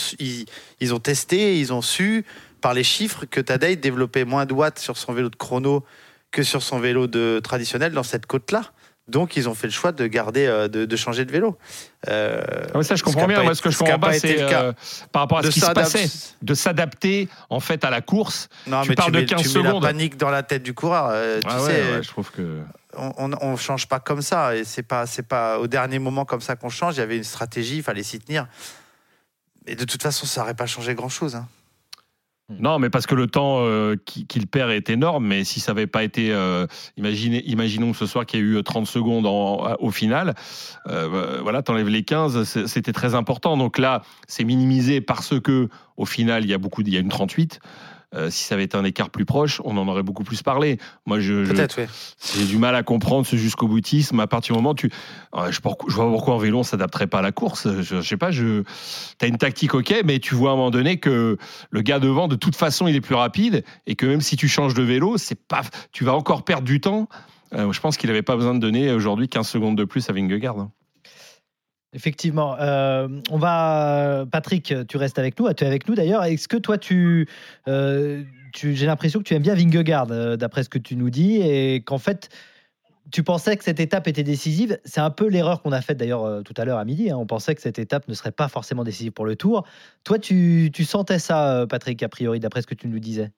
ils, 0.80 0.94
ont 0.94 1.00
testé. 1.00 1.60
Ils 1.60 1.74
ont 1.74 1.82
su 1.82 2.26
par 2.62 2.74
les 2.74 2.84
chiffres 2.84 3.26
que 3.26 3.42
Tadej 3.42 3.78
développait 3.78 4.26
moins 4.26 4.46
de 4.46 4.54
watts 4.54 4.80
sur 4.80 4.98
son 4.98 5.14
vélo 5.14 5.30
de 5.30 5.36
chrono 5.36 5.84
que 6.32 6.44
sur 6.44 6.62
son 6.62 6.80
vélo 6.80 7.08
de 7.08 7.40
traditionnel 7.44 7.92
dans 7.92 8.04
cette 8.04 8.26
côte 8.26 8.52
là. 8.52 8.72
Donc 9.08 9.38
ils 9.38 9.48
ont 9.48 9.54
fait 9.56 9.68
le 9.68 9.72
choix 9.74 9.92
de 9.94 10.06
garder 10.06 10.46
euh, 10.48 10.68
de, 10.68 10.84
de 10.86 10.96
changer 10.98 11.24
de 11.24 11.32
vélo. 11.32 11.58
Euh, 12.10 12.42
Ah 12.74 12.78
ouais, 12.78 12.84
ça 12.84 12.96
je 12.96 13.04
comprends 13.04 13.26
bien. 13.26 13.42
Moi 13.42 13.56
ce 13.56 13.62
que 13.62 13.70
je 13.70 13.78
comprends 13.78 14.00
pas, 14.00 14.14
c'est 14.14 14.42
euh, 14.42 14.74
par 15.14 15.22
rapport 15.22 15.38
à 15.38 15.42
de 15.44 15.48
ce 15.50 15.54
qui 15.54 15.60
se 15.62 15.72
passait, 15.72 16.10
de 16.42 16.54
s'adapter 16.54 17.30
en 17.50 17.60
fait 17.62 17.86
à 17.86 17.90
la 17.90 18.02
course. 18.02 18.50
Non, 18.68 18.82
Tu 18.84 18.90
mais 18.90 18.96
parles 18.96 19.12
tu 19.12 19.16
de 19.16 19.20
mets, 19.22 19.26
15 19.26 19.42
tu 19.42 19.48
mets 19.58 19.64
la 19.64 19.70
secondes. 19.70 19.84
panique 19.84 20.18
dans 20.18 20.30
la 20.30 20.44
tête 20.44 20.64
du 20.64 20.74
coureur. 20.74 21.08
euh, 21.12 21.40
tu 21.40 21.48
Ah 21.50 21.60
sais, 21.60 21.68
ouais, 21.68 22.04
je 22.04 22.08
trouve 22.10 22.32
que 22.32 22.60
on, 22.98 23.32
on 23.42 23.56
change 23.56 23.88
pas 23.88 24.00
comme 24.00 24.22
ça 24.22 24.56
et 24.56 24.64
c'est 24.66 24.84
pas 24.84 25.06
c'est 25.06 25.24
pas 25.28 25.60
au 25.60 25.68
dernier 25.68 26.00
moment 26.00 26.26
comme 26.26 26.42
ça 26.42 26.56
qu'on 26.58 26.70
change. 26.70 26.96
Il 26.96 27.00
y 27.00 27.04
avait 27.04 27.18
une 27.18 27.24
stratégie, 27.24 27.78
il 27.78 27.84
fallait 27.84 28.04
s'y 28.04 28.20
tenir. 28.20 28.48
Et 29.68 29.76
de 29.76 29.86
toute 29.86 30.02
façon, 30.04 30.26
ça 30.26 30.42
n'aurait 30.42 30.54
pas 30.54 30.66
changé 30.66 30.96
grand 30.96 31.10
chose. 31.10 31.38
Non, 32.50 32.80
mais 32.80 32.90
parce 32.90 33.06
que 33.06 33.14
le 33.16 33.28
temps 33.28 33.58
euh, 33.60 33.98
qui- 34.06 34.26
qu'il 34.26 34.48
perd 34.48 34.72
est 34.72 34.90
énorme, 34.90 35.28
mais 35.28 35.44
si 35.44 35.60
ça 35.60 35.74
n'avait 35.74 35.86
pas 35.88 36.04
été. 36.04 36.32
euh, 36.32 36.66
imaginez, 36.96 37.44
imaginons 37.46 37.94
ce 37.94 38.06
soir 38.06 38.26
qu'il 38.26 38.40
y 38.40 38.44
a 38.44 38.46
eu 38.46 38.64
30 38.64 38.88
secondes 38.88 39.26
en- 39.26 39.76
au 39.80 39.92
final, 39.92 40.34
euh, 40.88 41.40
voilà, 41.42 41.62
t'enlèves 41.62 41.90
les 41.90 42.04
15, 42.04 42.44
c'est- 42.46 42.68
c'était 42.68 42.94
très 42.94 43.16
important. 43.16 43.58
Donc 43.58 43.78
là, 43.78 44.02
c'est 44.28 44.46
minimisé 44.46 45.02
parce 45.02 45.38
que, 45.42 45.68
au 45.98 46.06
final, 46.06 46.46
il 46.46 46.50
y 46.50 46.54
a 46.54 46.58
beaucoup, 46.58 46.82
il 46.82 46.90
y 46.94 46.96
a 46.96 47.02
une 47.02 47.10
38. 47.10 47.60
Euh, 48.16 48.30
si 48.30 48.46
ça 48.46 48.56
avait 48.56 48.64
été 48.64 48.78
un 48.78 48.86
écart 48.86 49.10
plus 49.10 49.26
proche, 49.26 49.62
on 49.66 49.76
en 49.76 49.86
aurait 49.90 50.04
beaucoup 50.04 50.24
plus 50.24 50.42
parlé. 50.42 50.80
Moi, 51.06 51.20
je, 51.20 51.46
Peut-être, 51.46 51.76
oui. 51.78 51.88
j'ai 52.36 52.46
du 52.46 52.58
mal 52.58 52.74
à 52.74 52.82
comprendre 52.82 53.28
ce 53.28 53.36
jusqu'au 53.36 53.68
boutisme. 53.68 54.20
À 54.22 54.28
partir 54.28 54.56
du 54.56 54.60
moment 54.60 54.72
où 54.72 54.76
tu, 54.76 54.90
Ouais, 55.34 55.52
je, 55.52 55.60
je 55.88 55.94
vois 55.94 56.10
pourquoi 56.10 56.36
en 56.36 56.38
vélo 56.38 56.60
on 56.60 56.64
s'adapterait 56.64 57.08
pas 57.08 57.20
à 57.20 57.22
la 57.22 57.34
course. 57.34 57.68
Je, 57.82 57.82
je 57.82 58.02
sais 58.02 58.16
pas, 58.16 58.32
je, 58.32 58.64
t'as 59.18 59.28
une 59.28 59.38
tactique 59.38 59.74
ok, 59.74 60.02
mais 60.06 60.20
tu 60.20 60.36
vois 60.36 60.52
à 60.52 60.54
un 60.54 60.56
moment 60.56 60.72
donné 60.72 60.98
que 60.98 61.38
le 61.70 61.82
gars 61.82 62.00
devant 62.00 62.30
de 62.30 62.38
toute 62.38 62.56
façon 62.56 62.88
il 62.88 62.96
est 62.96 63.02
plus 63.02 63.16
rapide 63.16 63.66
et 63.88 63.96
que 63.96 64.06
même 64.06 64.22
si 64.22 64.38
tu 64.38 64.48
changes 64.48 64.74
de 64.74 64.84
vélo, 64.84 65.18
c'est 65.18 65.40
pas, 65.48 65.62
tu 65.92 66.06
vas 66.06 66.14
encore 66.16 66.46
perdre 66.46 66.64
du 66.64 66.80
temps. 66.80 67.10
Euh, 67.54 67.72
je 67.72 67.80
pense 67.82 67.98
qu'il 67.98 68.10
avait 68.10 68.22
pas 68.22 68.36
besoin 68.36 68.54
de 68.54 68.60
donner 68.60 68.92
aujourd'hui 68.92 69.28
15 69.28 69.48
secondes 69.48 69.78
de 69.78 69.84
plus 69.84 70.10
à 70.10 70.14
Vingegaard. 70.14 70.70
Effectivement. 71.98 72.56
Euh, 72.60 73.08
on 73.32 73.40
va, 73.40 74.26
Patrick, 74.32 74.72
tu 74.88 74.98
restes 74.98 75.18
avec 75.18 75.40
nous. 75.40 75.52
Tu 75.52 75.64
es 75.64 75.68
avec 75.68 75.88
nous 75.88 75.96
d'ailleurs. 75.96 76.24
Est-ce 76.24 76.48
que 76.48 76.58
toi, 76.58 76.78
tu, 76.78 77.28
euh, 77.68 78.24
j'ai 78.54 78.86
l'impression 78.86 79.18
que 79.18 79.24
tu 79.24 79.34
aimes 79.34 79.42
bien 79.42 79.56
Vingegaard, 79.56 80.12
euh, 80.12 80.38
d'après 80.38 80.62
ce 80.62 80.70
que 80.70 80.78
tu 80.78 80.96
nous 80.96 81.10
dis, 81.10 81.38
et 81.38 81.82
qu'en 81.82 81.98
fait, 81.98 82.30
tu 83.12 83.24
pensais 83.24 83.58
que 83.58 83.64
cette 83.64 83.80
étape 83.80 84.08
était 84.08 84.22
décisive. 84.22 84.78
C'est 84.86 85.02
un 85.02 85.10
peu 85.10 85.28
l'erreur 85.28 85.64
qu'on 85.64 85.72
a 85.72 85.82
faite 85.82 85.98
d'ailleurs 85.98 86.44
tout 86.44 86.54
à 86.56 86.66
l'heure 86.66 86.78
à 86.78 86.86
midi. 86.86 87.10
hein. 87.10 87.18
On 87.18 87.26
pensait 87.26 87.56
que 87.56 87.62
cette 87.64 87.80
étape 87.80 88.08
ne 88.08 88.14
serait 88.14 88.32
pas 88.32 88.48
forcément 88.48 88.84
décisive 88.84 89.12
pour 89.12 89.26
le 89.26 89.36
Tour. 89.36 89.66
Toi, 90.04 90.20
tu, 90.20 90.70
tu 90.72 90.86
sentais 90.86 91.18
ça, 91.18 91.66
Patrick, 91.68 92.04
a 92.04 92.10
priori, 92.10 92.40
d'après 92.40 92.62
ce 92.62 92.68
que 92.68 92.76
tu 92.76 92.88
nous 92.88 93.00
disais? 93.00 93.32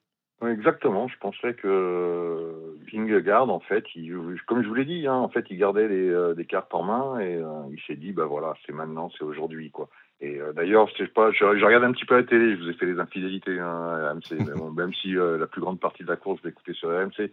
Exactement. 0.46 1.06
Je 1.08 1.18
pensais 1.18 1.54
que 1.54 2.76
Vingegaard, 2.90 3.50
en 3.50 3.60
fait, 3.60 3.84
il, 3.94 4.14
comme 4.46 4.62
je 4.62 4.68
vous 4.68 4.74
l'ai 4.74 4.84
dit, 4.84 5.06
hein, 5.06 5.14
en 5.14 5.28
fait, 5.28 5.46
il 5.50 5.58
gardait 5.58 5.88
les, 5.88 6.08
euh, 6.08 6.34
des 6.34 6.46
cartes 6.46 6.72
en 6.74 6.82
main 6.82 7.18
et 7.20 7.36
euh, 7.36 7.62
il 7.70 7.80
s'est 7.86 7.96
dit, 7.96 8.12
bah 8.12 8.24
voilà, 8.24 8.54
c'est 8.64 8.72
maintenant, 8.72 9.10
c'est 9.16 9.24
aujourd'hui, 9.24 9.70
quoi. 9.70 9.88
Et 10.20 10.40
euh, 10.40 10.52
d'ailleurs, 10.52 10.86
je 10.88 10.96
sais 10.96 11.08
pas, 11.08 11.30
je, 11.32 11.38
je 11.38 11.64
regarde 11.64 11.84
un 11.84 11.92
petit 11.92 12.04
peu 12.04 12.16
la 12.16 12.24
télé. 12.24 12.56
Je 12.56 12.62
vous 12.62 12.68
ai 12.68 12.74
fait 12.74 12.86
les 12.86 12.98
infidélités 12.98 13.58
hein, 13.58 13.66
à 13.66 14.10
AMC, 14.10 14.38
bon, 14.56 14.70
même 14.70 14.92
si 14.94 15.16
euh, 15.16 15.38
la 15.38 15.46
plus 15.46 15.60
grande 15.60 15.80
partie 15.80 16.02
de 16.02 16.08
la 16.08 16.16
course, 16.16 16.40
je 16.40 16.48
l'ai 16.48 16.50
écouté 16.50 16.74
sur 16.74 16.90
AMC. 16.90 17.30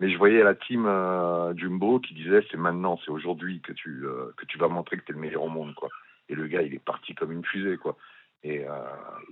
Mais 0.00 0.10
je 0.10 0.16
voyais 0.16 0.42
la 0.42 0.54
team 0.54 0.86
euh, 0.86 1.54
Jumbo 1.56 2.00
qui 2.00 2.14
disait, 2.14 2.42
c'est 2.50 2.56
maintenant, 2.56 2.98
c'est 3.04 3.10
aujourd'hui 3.10 3.60
que 3.60 3.72
tu 3.72 4.06
euh, 4.06 4.32
que 4.38 4.46
tu 4.46 4.56
vas 4.56 4.68
montrer 4.68 4.96
que 4.96 5.04
tu 5.04 5.12
es 5.12 5.14
le 5.14 5.20
meilleur 5.20 5.42
au 5.42 5.50
monde, 5.50 5.74
quoi. 5.74 5.90
Et 6.30 6.34
le 6.34 6.46
gars, 6.46 6.62
il 6.62 6.72
est 6.72 6.82
parti 6.82 7.14
comme 7.14 7.32
une 7.32 7.44
fusée, 7.44 7.76
quoi. 7.76 7.96
Et, 8.42 8.60
euh, 8.60 8.68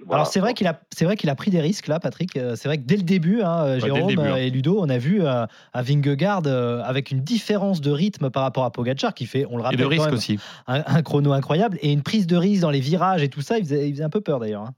voilà. 0.05 0.23
Alors 0.23 0.27
c'est 0.27 0.39
vrai 0.41 0.53
qu'il 0.53 0.67
a, 0.67 0.79
c'est 0.95 1.05
vrai 1.07 1.17
qu'il 1.17 1.31
a 1.31 1.35
pris 1.35 1.51
des 1.51 1.61
risques 1.63 1.87
là, 1.87 1.99
Patrick. 1.99 2.37
Euh, 2.37 2.57
C'est 2.57 2.69
vrai 2.69 2.77
que 2.77 2.83
dès 2.83 2.97
le 2.97 3.03
début, 3.03 3.41
hein, 3.43 3.75
le 3.77 3.81
Jérôme 3.81 4.07
début, 4.09 4.21
hein. 4.21 4.33
euh, 4.35 4.37
et 4.37 4.51
Ludo, 4.51 4.79
on 4.81 4.89
a 4.91 4.99
vu 4.99 5.23
euh, 5.25 5.47
à 5.73 5.83
Vingegaard 5.83 6.43
euh, 6.47 6.83
avec 6.85 7.11
une 7.11 7.21
différence 7.21 7.81
de 7.81 7.91
rythme 7.91 8.29
par 8.29 8.43
rapport 8.43 8.65
à 8.65 8.71
Pogacar 8.71 9.15
qui 9.15 9.25
fait, 9.25 9.47
on 9.51 9.57
le 9.57 9.63
Et 9.63 9.65
rappelle, 9.65 9.79
de 9.79 9.85
quand 9.85 9.91
risque 9.91 10.05
même, 10.07 10.15
aussi. 10.15 10.39
un, 10.67 10.83
un 10.87 11.03
chrono 11.03 11.33
incroyable 11.33 11.79
et 11.81 11.91
une 11.91 12.03
prise 12.03 12.27
de 12.27 12.37
risque 12.37 12.61
dans 12.61 12.71
les 12.71 12.81
virages 12.81 13.23
et 13.23 13.29
tout 13.31 13.41
ça. 13.41 13.57
Il 13.59 13.65
faisait, 13.65 13.89
il 13.89 13.93
faisait 13.95 14.05
un 14.05 14.11
peu 14.11 14.21
peur 14.21 14.41
d'ailleurs. 14.41 14.63
Hein. 14.63 14.75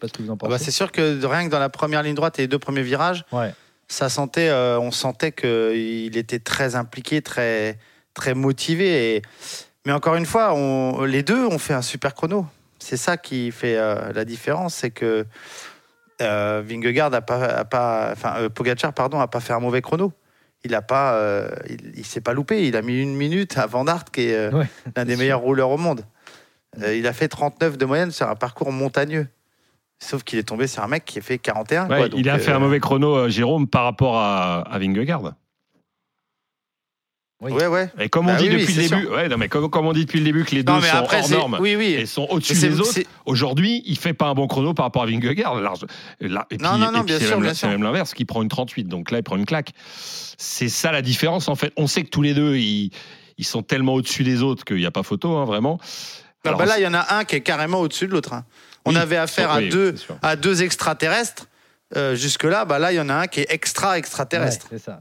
Pas 0.00 0.06
ce 0.08 0.12
que 0.12 0.22
vous 0.22 0.30
en 0.30 0.34
Ah 0.34 0.36
bah, 0.42 0.48
pensez. 0.50 0.64
c'est 0.66 0.70
sûr 0.70 0.92
que 0.92 1.24
rien 1.26 1.46
que 1.46 1.50
dans 1.50 1.58
la 1.58 1.68
première 1.70 2.02
ligne 2.04 2.14
droite 2.14 2.38
et 2.38 2.42
les 2.42 2.48
deux 2.48 2.58
premiers 2.60 2.82
virages, 2.82 3.24
Ouais. 3.32 3.52
ça 3.88 4.08
sentait, 4.08 4.48
euh, 4.48 4.78
on 4.78 4.92
sentait 4.92 5.32
qu'il 5.32 6.16
était 6.16 6.38
très 6.38 6.76
impliqué, 6.76 7.20
très, 7.20 7.78
très 8.14 8.34
motivé. 8.34 9.16
Et... 9.16 9.22
Mais 9.86 9.92
encore 9.92 10.14
une 10.14 10.24
fois, 10.26 10.54
on, 10.54 11.02
les 11.04 11.22
deux 11.24 11.44
ont 11.46 11.58
fait 11.58 11.74
un 11.74 11.82
super 11.82 12.14
chrono. 12.14 12.46
C'est 12.84 12.98
ça 12.98 13.16
qui 13.16 13.50
fait 13.50 13.76
euh, 13.78 14.12
la 14.12 14.24
différence, 14.26 14.74
c'est 14.74 14.90
que 14.90 15.24
euh, 16.20 16.62
Vingegaard 16.64 17.14
a 17.14 17.22
pas, 17.22 17.42
a 17.44 17.64
pas, 17.64 18.10
enfin 18.12 18.34
euh, 18.38 18.48
Pogacar 18.50 18.92
pardon, 18.92 19.20
a 19.20 19.26
pas 19.26 19.40
fait 19.40 19.54
un 19.54 19.58
mauvais 19.60 19.80
chrono. 19.80 20.12
Il 20.64 20.74
a 20.74 20.82
pas, 20.82 21.18
il, 21.68 21.92
il 21.96 22.04
s'est 22.06 22.20
pas 22.20 22.32
loupé. 22.34 22.66
Il 22.66 22.76
a 22.76 22.82
mis 22.82 23.00
une 23.00 23.14
minute 23.16 23.56
à 23.58 23.66
Van 23.66 23.86
Aert, 23.86 24.04
qui 24.12 24.22
est 24.28 24.48
Ouais, 24.52 24.66
l'un 24.96 25.04
des 25.04 25.12
sûr. 25.12 25.18
meilleurs 25.20 25.40
rouleurs 25.40 25.70
au 25.70 25.76
monde. 25.78 26.04
Euh, 26.82 26.94
il 26.94 27.06
a 27.06 27.12
fait 27.12 27.28
39 27.28 27.76
de 27.78 27.84
moyenne 27.86 28.10
sur 28.10 28.28
un 28.28 28.34
parcours 28.34 28.72
montagneux. 28.72 29.28
Sauf 29.98 30.22
qu'il 30.24 30.38
est 30.38 30.42
tombé 30.48 30.66
sur 30.66 30.82
un 30.82 30.88
mec 30.88 31.04
qui 31.04 31.18
a 31.18 31.22
fait 31.22 31.38
41. 31.38 31.82
Ouais, 31.82 31.96
quoi. 31.96 32.08
Donc, 32.08 32.18
il 32.20 32.28
a 32.30 32.38
fait 32.38 32.52
un 32.52 32.58
mauvais 32.58 32.80
chrono, 32.80 33.28
Jérôme, 33.28 33.66
par 33.66 33.84
rapport 33.84 34.16
à, 34.18 34.60
à 34.62 34.78
Vingegaard. 34.78 35.34
Oui. 37.40 37.52
Ouais, 37.52 37.66
ouais. 37.66 37.90
Et 37.98 38.08
comme 38.08 38.26
on 38.28 38.32
Bah 38.32 38.38
dit 38.38 38.44
oui, 38.48 38.54
oui, 38.54 38.60
depuis 38.62 38.74
le 38.74 38.82
c'est 38.82 38.88
début, 38.94 39.06
ouais, 39.08 39.28
non, 39.28 39.36
mais 39.36 39.48
comme, 39.48 39.68
comme 39.68 39.86
on 39.86 39.92
dit 39.92 40.04
depuis 40.06 40.18
le 40.20 40.24
début 40.24 40.44
que 40.44 40.54
les 40.54 40.62
deux 40.62 40.72
Non, 40.72 40.80
mais 40.80 40.88
sont 40.88 40.96
après, 40.96 41.20
hors 41.20 41.28
normes 41.28 41.58
Oui, 41.60 41.74
oui. 41.76 41.86
et 41.92 42.06
sont 42.06 42.26
au-dessus 42.30 42.54
des 42.54 42.80
autres, 42.80 43.00
aujourd'hui, 43.26 43.82
il 43.86 43.98
fait 43.98 44.14
pas 44.14 44.26
un 44.26 44.34
bon 44.34 44.46
chrono 44.46 44.72
par 44.72 44.86
rapport 44.86 45.02
à 45.02 45.06
Vingegaard. 45.06 45.60
Large- 45.60 45.84
là- 46.20 46.46
et 46.50 46.56
puis, 46.56 46.64
Non, 46.64 46.78
non, 46.78 46.90
non, 46.92 47.02
et 47.02 47.04
bien 47.04 47.18
c'est 47.18 47.26
sûr, 47.26 47.36
même, 47.36 47.44
bien 47.44 47.54
sûr. 47.54 47.68
même 47.68 47.82
l'inverse, 47.82 48.14
qui 48.14 48.24
prend 48.24 48.40
une 48.40 48.48
38. 48.48 48.84
Donc 48.84 49.10
là, 49.10 49.18
il 49.18 49.22
prend 49.24 49.36
une 49.36 49.46
claque. 49.46 49.72
C'est 50.38 50.68
ça 50.68 50.92
la 50.92 51.02
différence, 51.02 51.48
en 51.48 51.54
fait. 51.56 51.72
On 51.76 51.86
sait 51.86 52.04
que 52.04 52.08
tous 52.08 52.22
les 52.22 52.34
deux, 52.34 52.56
ils, 52.56 52.90
ils 53.36 53.44
sont 53.44 53.62
tellement 53.62 53.94
au-dessus 53.94 54.22
des 54.24 54.40
autres 54.40 54.64
qu'il 54.64 54.76
n'y 54.76 54.86
a 54.86 54.90
pas 54.92 55.02
photo, 55.02 55.36
hein, 55.36 55.44
vraiment. 55.44 55.78
Ah 56.46 56.48
Alors, 56.48 56.58
bah 56.60 56.66
là, 56.66 56.78
il 56.78 56.82
y 56.82 56.86
en 56.86 56.94
a 56.94 57.14
un 57.16 57.24
qui 57.24 57.36
est 57.36 57.40
carrément 57.40 57.80
au-dessus 57.80 58.06
de 58.06 58.12
l'autre. 58.12 58.32
hein. 58.32 58.44
On 58.86 58.90
Oui. 58.92 58.96
avait 58.96 59.16
affaire 59.16 59.50
à, 59.50 59.58
Oui, 59.58 59.70
deux, 59.70 59.94
à 60.22 60.36
deux 60.36 60.62
extraterrestres. 60.62 61.48
Euh, 61.96 62.14
Jusque-là, 62.14 62.64
bah 62.64 62.78
là, 62.78 62.92
il 62.92 62.96
y 62.96 63.00
en 63.00 63.08
a 63.08 63.14
un 63.14 63.26
qui 63.26 63.40
est 63.40 63.46
extra-extraterrestre. 63.50 64.66
Ouais, 64.70 64.78
c'est 64.78 64.84
ça. 64.84 65.00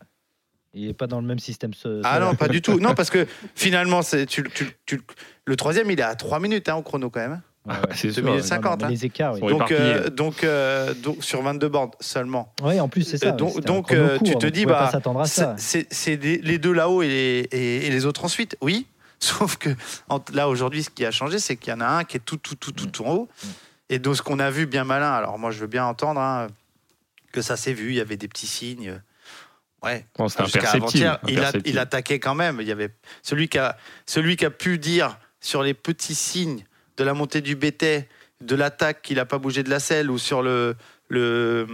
Il 0.74 0.88
n'est 0.88 0.94
pas 0.94 1.08
dans 1.08 1.22
le 1.22 1.28
même 1.28 1.40
système. 1.40 1.72
ah 2.04 2.20
non, 2.20 2.36
pas 2.36 2.48
du 2.48 2.62
tout. 2.62 2.80
Non, 2.80 2.96
parce 2.96 3.10
que 3.10 3.28
finalement, 3.56 4.02
c'est, 4.02 4.26
tu, 4.26 4.44
tu- 4.54 4.76
tu- 4.86 5.02
le 5.46 5.56
troisième, 5.56 5.92
il 5.92 6.00
est 6.00 6.04
à 6.04 6.16
3 6.16 6.40
minutes 6.40 6.68
hein, 6.70 6.76
au 6.76 6.82
chrono 6.82 7.10
quand 7.10 7.20
même. 7.20 7.42
Ouais, 7.66 7.74
ouais. 7.76 7.80
C'est 7.96 8.08
2 8.08 8.14
sûr. 8.16 8.24
minutes 8.24 8.42
ouais. 8.42 8.48
50. 8.48 8.80
Mais 8.80 8.86
hein. 8.86 8.90
les 8.90 9.06
écarts, 9.06 9.36
oui. 9.36 9.48
Donc, 9.48 9.72
euh, 9.72 10.10
donc, 10.10 10.44
euh, 10.44 10.94
donc, 10.96 11.24
sur 11.24 11.42
22 11.42 11.70
bornes 11.70 11.92
seulement. 12.00 12.52
Ouais, 12.62 12.80
en 12.80 12.90
plus, 12.90 13.04
c'est 13.04 13.18
ça. 13.18 13.28
Euh, 13.28 13.32
donc, 13.34 13.62
donc, 13.62 13.92
euh, 13.94 14.18
court, 14.18 14.28
tu 14.28 14.36
te 14.36 14.48
dis, 14.48 14.66
bah, 14.66 14.92
c'est 15.26 15.88
c'est- 15.94 16.18
les 16.24 16.58
deux 16.58 16.74
là-haut 16.74 17.04
et 17.04 17.08
les, 17.08 17.48
et, 17.52 17.86
et 17.88 17.90
les 17.90 18.06
autres 18.06 18.26
ensuite. 18.26 18.58
Oui, 18.62 18.88
sauf 19.20 19.58
que 19.58 19.70
en- 20.10 20.20
là 20.34 20.50
aujourd'hui, 20.50 20.84
ce 20.84 20.90
qui 20.90 21.06
a 21.06 21.12
changé, 21.12 21.40
c'est 21.40 21.56
qu'il 21.56 21.72
y 21.72 21.76
en 21.76 21.82
a 21.82 21.86
un 21.88 22.04
qui 22.04 22.18
est 22.18 22.22
tout, 22.26 22.38
tout, 22.38 22.56
tout, 22.56 22.72
tout, 22.72 22.88
tout 22.88 23.04
en 23.06 23.14
haut. 23.14 23.30
Mm. 23.44 23.48
Et 23.90 24.00
donc, 24.00 24.16
ce 24.18 24.22
qu'on 24.24 24.40
a 24.40 24.50
vu 24.50 24.66
bien 24.66 24.84
malin, 24.86 25.12
alors 25.12 25.38
moi, 25.38 25.52
je 25.52 25.60
veux 25.60 25.68
bien 25.68 25.86
entendre 25.86 26.20
hein, 26.20 26.48
que 27.32 27.42
ça 27.44 27.56
s'est 27.58 27.74
vu, 27.74 27.90
il 27.90 27.96
y 27.96 28.02
avait 28.02 28.18
des 28.18 28.28
petits 28.28 28.48
signes. 28.48 29.00
Ouais, 29.84 30.06
Bon, 30.18 30.28
Jusqu'à 30.28 30.44
imperceptible. 30.44 31.06
avant-hier, 31.06 31.20
il, 31.28 31.40
a- 31.40 31.52
il 31.66 31.80
attaquait 31.80 32.20
quand 32.20 32.36
même. 32.36 32.60
Il 32.62 32.68
y 32.68 32.72
avait 32.72 32.90
celui 33.22 33.50
qui 33.50 33.58
a, 33.58 33.78
celui 34.06 34.36
qui 34.38 34.46
a 34.46 34.50
pu 34.52 34.78
dire 34.78 35.18
sur 35.42 35.62
les 35.64 35.74
petits 35.74 36.16
signes 36.16 36.64
de 36.98 37.04
la 37.04 37.14
montée 37.14 37.42
du 37.42 37.56
BT, 37.56 38.08
de 38.42 38.56
l'attaque 38.56 39.02
qu'il 39.02 39.18
n'a 39.18 39.26
pas 39.26 39.38
bougé 39.40 39.64
de 39.64 39.70
la 39.70 39.80
selle, 39.80 40.10
ou 40.10 40.18
sur 40.18 40.42
le, 40.42 40.76
le, 41.10 41.68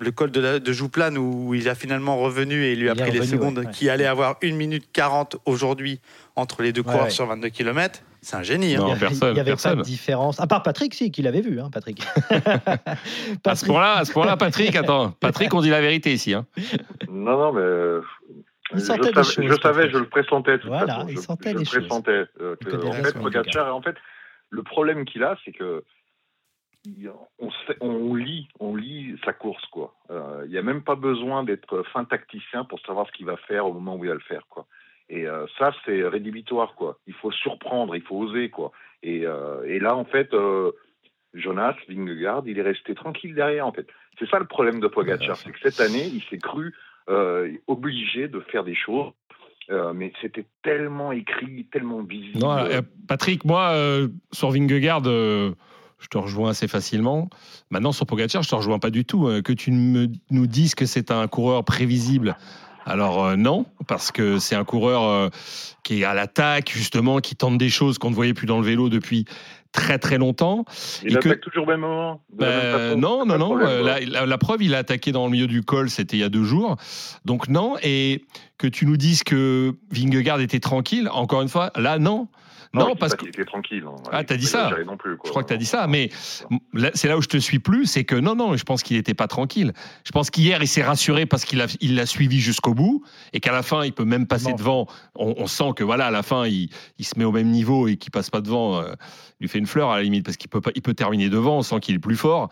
le 0.00 0.10
col 0.10 0.30
de, 0.30 0.40
la- 0.40 0.58
de 0.58 0.72
Jouplane 0.72 1.16
où 1.18 1.54
il 1.54 1.68
a 1.68 1.74
finalement 1.74 2.16
revenu 2.18 2.64
et 2.64 2.72
il 2.72 2.80
lui 2.80 2.88
a 2.88 2.94
Il 2.94 3.00
pris 3.00 3.10
les 3.12 3.20
revenu, 3.20 3.36
secondes, 3.36 3.58
ouais, 3.58 3.66
ouais. 3.66 3.70
qui 3.72 3.88
allait 3.90 4.06
avoir 4.06 4.36
1 4.42 4.52
minute 4.54 4.88
40 4.92 5.36
aujourd'hui 5.44 6.00
entre 6.36 6.62
les 6.62 6.72
deux 6.72 6.80
Ouais, 6.80 6.86
coureurs 6.86 7.04
ouais. 7.04 7.10
sur 7.10 7.26
22 7.26 7.48
km. 7.50 8.00
C'est 8.22 8.36
un 8.36 8.42
génie. 8.42 8.74
Non, 8.76 8.86
hein. 8.88 8.90
Avait- 8.92 9.00
personne, 9.00 9.28
Il 9.30 9.34
n'y 9.34 9.40
avait 9.40 9.50
personne. 9.52 9.72
pas 9.76 9.82
de 9.82 9.82
différence. 9.86 10.40
À 10.40 10.46
part 10.46 10.62
Patrick, 10.62 10.94
si, 10.94 11.10
qui 11.10 11.22
l'avait 11.22 11.40
vu, 11.42 11.60
hein, 11.60 11.68
Patrick. 11.72 12.02
À 13.44 13.54
ce 13.54 13.64
point-là, 13.66 13.96
à 13.98 14.04
ce 14.04 14.12
point-là, 14.12 14.36
Patrick, 14.36 14.74
attends. 14.76 15.10
Patrick, 15.20 15.52
on 15.54 15.60
dit 15.60 15.70
la 15.70 15.80
vérité 15.80 16.12
ici. 16.12 16.34
Hein. 16.34 16.46
Non, 17.08 17.38
non, 17.38 17.52
mais. 17.52 17.60
euh, 17.60 18.00
je 18.72 18.76
des 18.76 18.80
savais, 18.82 19.12
choses, 19.12 19.34
je, 19.36 19.54
savais, 19.54 19.58
Patrick. 19.60 19.92
je 19.92 19.98
le 19.98 20.08
pressentais. 20.08 20.52
de 20.52 20.56
toute 20.58 20.68
Voilà, 20.68 20.94
façon. 20.94 21.06
il 21.08 21.16
je, 21.16 21.20
sentait 21.20 21.50
je 21.50 21.54
les 21.54 21.60
le 21.60 21.64
choses. 21.64 21.86
pressentais. 21.88 22.24
euh, 22.40 22.56
Il 22.60 22.66
que, 22.66 22.86
en 22.86 22.92
fait, 22.92 23.18
Pogacar, 23.18 23.74
en 23.74 23.82
fait, 23.82 23.96
le 24.50 24.62
problème 24.62 25.04
qu'il 25.04 25.24
a, 25.24 25.36
c'est 25.44 25.52
que 25.52 25.82
on, 27.38 27.50
sait- 27.50 27.76
on 27.80 28.14
lit, 28.14 28.48
on 28.58 28.74
lit 28.74 29.16
sa 29.24 29.32
course, 29.32 29.64
quoi. 29.66 29.94
Euh, 30.10 30.42
Il 30.46 30.50
n'y 30.50 30.58
a 30.58 30.62
même 30.62 30.82
pas 30.82 30.94
besoin 30.96 31.44
d'être 31.44 31.82
fin 31.92 32.04
tacticien 32.04 32.64
pour 32.64 32.80
savoir 32.80 33.06
ce 33.06 33.12
qu'il 33.12 33.26
va 33.26 33.36
faire 33.36 33.66
au 33.66 33.72
moment 33.72 33.96
où 33.96 34.04
il 34.04 34.08
va 34.08 34.14
le 34.14 34.20
faire, 34.20 34.46
quoi. 34.48 34.66
Et 35.08 35.26
euh, 35.26 35.46
ça, 35.58 35.72
c'est 35.84 36.02
rédhibitoire, 36.06 36.74
quoi. 36.76 36.98
Il 37.06 37.14
faut 37.14 37.32
surprendre, 37.32 37.96
il 37.96 38.02
faut 38.02 38.16
oser, 38.16 38.48
quoi. 38.48 38.70
Et, 39.02 39.26
euh, 39.26 39.62
et 39.64 39.78
là, 39.78 39.96
en 39.96 40.04
fait, 40.04 40.32
euh, 40.34 40.72
Jonas 41.34 41.74
Vingegaard, 41.88 42.42
il 42.46 42.58
est 42.58 42.62
resté 42.62 42.94
tranquille 42.94 43.34
derrière, 43.34 43.66
en 43.66 43.72
fait. 43.72 43.86
C'est 44.18 44.28
ça 44.28 44.38
le 44.38 44.46
problème 44.46 44.80
de 44.80 44.86
Pogacar, 44.86 45.36
c'est 45.36 45.50
que 45.52 45.60
cette 45.60 45.80
année, 45.80 46.06
il 46.06 46.22
s'est 46.24 46.38
cru 46.38 46.74
euh, 47.08 47.52
obligé 47.66 48.28
de 48.28 48.40
faire 48.40 48.64
des 48.64 48.74
choses, 48.74 49.12
euh, 49.70 49.92
mais 49.92 50.12
c'était 50.20 50.46
tellement 50.62 51.12
écrit, 51.12 51.66
tellement 51.72 52.02
visible. 52.02 52.38
Non, 52.38 52.56
euh, 52.58 52.80
Patrick, 53.08 53.44
moi, 53.44 53.70
euh, 53.72 54.08
sur 54.32 54.50
Vingegaard, 54.50 55.02
euh, 55.06 55.52
je 56.00 56.08
te 56.08 56.18
rejoins 56.18 56.50
assez 56.50 56.66
facilement. 56.68 57.28
Maintenant, 57.70 57.92
sur 57.92 58.06
Pogacar, 58.06 58.42
je 58.42 58.48
te 58.48 58.54
rejoins 58.54 58.78
pas 58.78 58.90
du 58.90 59.04
tout. 59.04 59.28
Euh, 59.28 59.42
que 59.42 59.52
tu 59.52 59.70
me, 59.70 60.08
nous 60.30 60.46
dises 60.46 60.74
que 60.74 60.86
c'est 60.86 61.10
un 61.10 61.26
coureur 61.28 61.64
prévisible. 61.64 62.36
Alors 62.86 63.24
euh, 63.24 63.36
non, 63.36 63.66
parce 63.86 64.10
que 64.10 64.38
c'est 64.38 64.56
un 64.56 64.64
coureur 64.64 65.02
euh, 65.04 65.28
qui 65.84 66.00
est 66.00 66.04
à 66.04 66.14
l'attaque, 66.14 66.70
justement, 66.72 67.18
qui 67.18 67.36
tente 67.36 67.58
des 67.58 67.68
choses 67.68 67.98
qu'on 67.98 68.10
ne 68.10 68.14
voyait 68.14 68.32
plus 68.34 68.46
dans 68.46 68.58
le 68.58 68.64
vélo 68.64 68.88
depuis 68.88 69.26
très 69.72 69.98
très 69.98 70.16
longtemps. 70.18 70.64
il 71.04 71.12
et 71.12 71.20
que- 71.20 71.28
attaque 71.28 71.42
toujours 71.42 71.64
au 71.64 71.70
même 71.70 71.80
moment. 71.80 72.22
même 72.38 72.50
façon, 72.50 72.98
non, 72.98 73.26
non, 73.26 73.38
non. 73.38 73.48
problème, 73.50 73.68
euh, 73.68 74.00
la- 74.06 74.26
la 74.26 74.38
preuve, 74.38 74.62
il 74.62 74.74
a 74.74 74.78
attaqué 74.78 75.12
dans 75.12 75.26
le 75.26 75.30
milieu 75.30 75.46
du 75.46 75.62
col, 75.62 75.90
c'était 75.90 76.16
il 76.16 76.20
y 76.20 76.24
a 76.24 76.30
deux 76.30 76.42
jours. 76.44 76.76
Donc 77.26 77.48
non. 77.48 77.76
Et 77.82 78.24
que 78.58 78.66
tu 78.66 78.86
nous 78.86 78.96
dises 78.96 79.22
que 79.22 79.74
Vingegaard 79.92 80.40
était 80.40 80.58
tranquille, 80.60 81.08
encore 81.12 81.42
une 81.42 81.48
fois, 81.48 81.70
là, 81.76 81.98
non. 81.98 82.28
Non, 82.72 82.94
parce 82.94 83.16
qu'il 83.16 83.28
était 83.28 83.44
tranquille. 83.44 83.82
hein. 83.84 83.96
Ah, 84.12 84.22
t'as 84.22 84.36
dit 84.36 84.46
ça. 84.46 84.64
exagérer 84.66 84.84
Non 84.84 84.96
plus, 84.96 85.16
quoi. 85.16 85.26
je 85.26 85.30
crois 85.30 85.42
que 85.42 85.48
tu 85.48 85.54
as 85.54 85.56
dit 85.56 85.66
ça, 85.66 85.88
mais 85.88 86.08
c'est 86.94 87.08
là 87.08 87.18
où 87.18 87.22
je 87.22 87.26
te 87.28 87.36
suis 87.36 87.58
plus, 87.58 87.86
c'est 87.86 88.04
que 88.04 88.14
non, 88.14 88.36
non, 88.36 88.56
je 88.56 88.62
pense 88.62 88.84
qu'il 88.84 88.96
n'était 88.96 89.14
pas 89.14 89.26
tranquille. 89.26 89.72
Je 90.04 90.12
pense 90.12 90.30
qu'hier, 90.30 90.62
il 90.62 90.68
s'est 90.68 90.84
rassuré 90.84 91.26
parce 91.26 91.44
qu'il 91.44 91.60
a, 91.60 91.66
il 91.80 91.96
l'a 91.96 92.06
suivi 92.06 92.38
jusqu'au 92.38 92.72
bout 92.74 93.02
et 93.32 93.40
qu'à 93.40 93.50
la 93.50 93.62
fin, 93.62 93.84
il 93.84 93.92
peut 93.92 94.04
même 94.04 94.26
passer 94.28 94.50
Non. 94.50 94.56
devant. 94.56 94.86
On, 95.16 95.34
on 95.38 95.46
sent 95.48 95.72
que 95.74 95.82
voilà, 95.82 96.06
à 96.06 96.10
la 96.12 96.22
fin, 96.22 96.46
il, 96.46 96.68
il 96.98 97.04
se 97.04 97.18
met 97.18 97.24
au 97.24 97.32
même 97.32 97.48
niveau 97.48 97.88
et 97.88 97.96
qu'il 97.96 98.12
passe 98.12 98.30
pas 98.30 98.40
devant. 98.40 98.80
euh, 98.80 98.92
il 99.40 99.44
lui 99.44 99.48
fait 99.48 99.58
une 99.58 99.66
fleur 99.66 99.90
à 99.90 99.96
la 99.96 100.02
limite 100.04 100.24
parce 100.24 100.36
qu'il 100.36 100.48
peut 100.48 100.60
pas, 100.60 100.70
il 100.76 100.82
peut 100.82 100.94
terminer 100.94 101.28
devant. 101.28 101.58
On 101.58 101.62
sent 101.62 101.80
qu'il 101.80 101.96
est 101.96 101.98
plus 102.00 102.16
fort. 102.16 102.50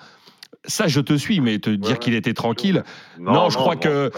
Ça, 0.64 0.88
je 0.88 1.00
te 1.00 1.14
suis, 1.14 1.40
mais 1.40 1.60
te 1.60 1.70
dire 1.70 1.92
ouais, 1.92 1.98
qu'il 1.98 2.14
était 2.14 2.34
tranquille, 2.34 2.82
Non, 3.20 3.32
Non, 3.34 3.50
je 3.50 3.56
crois 3.56 3.76
que- 3.76 4.10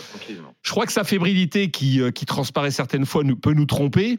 je 0.63 0.71
crois 0.71 0.87
que 0.87 0.93
sa 0.93 1.05
fébrilité 1.05 1.71
qui, 1.71 2.01
euh, 2.01 2.11
qui 2.11 2.25
transparaît 2.25 2.71
certaines 2.71 3.05
fois 3.05 3.23
nous, 3.25 3.37
peut 3.37 3.53
nous 3.53 3.67
tromper. 3.67 4.19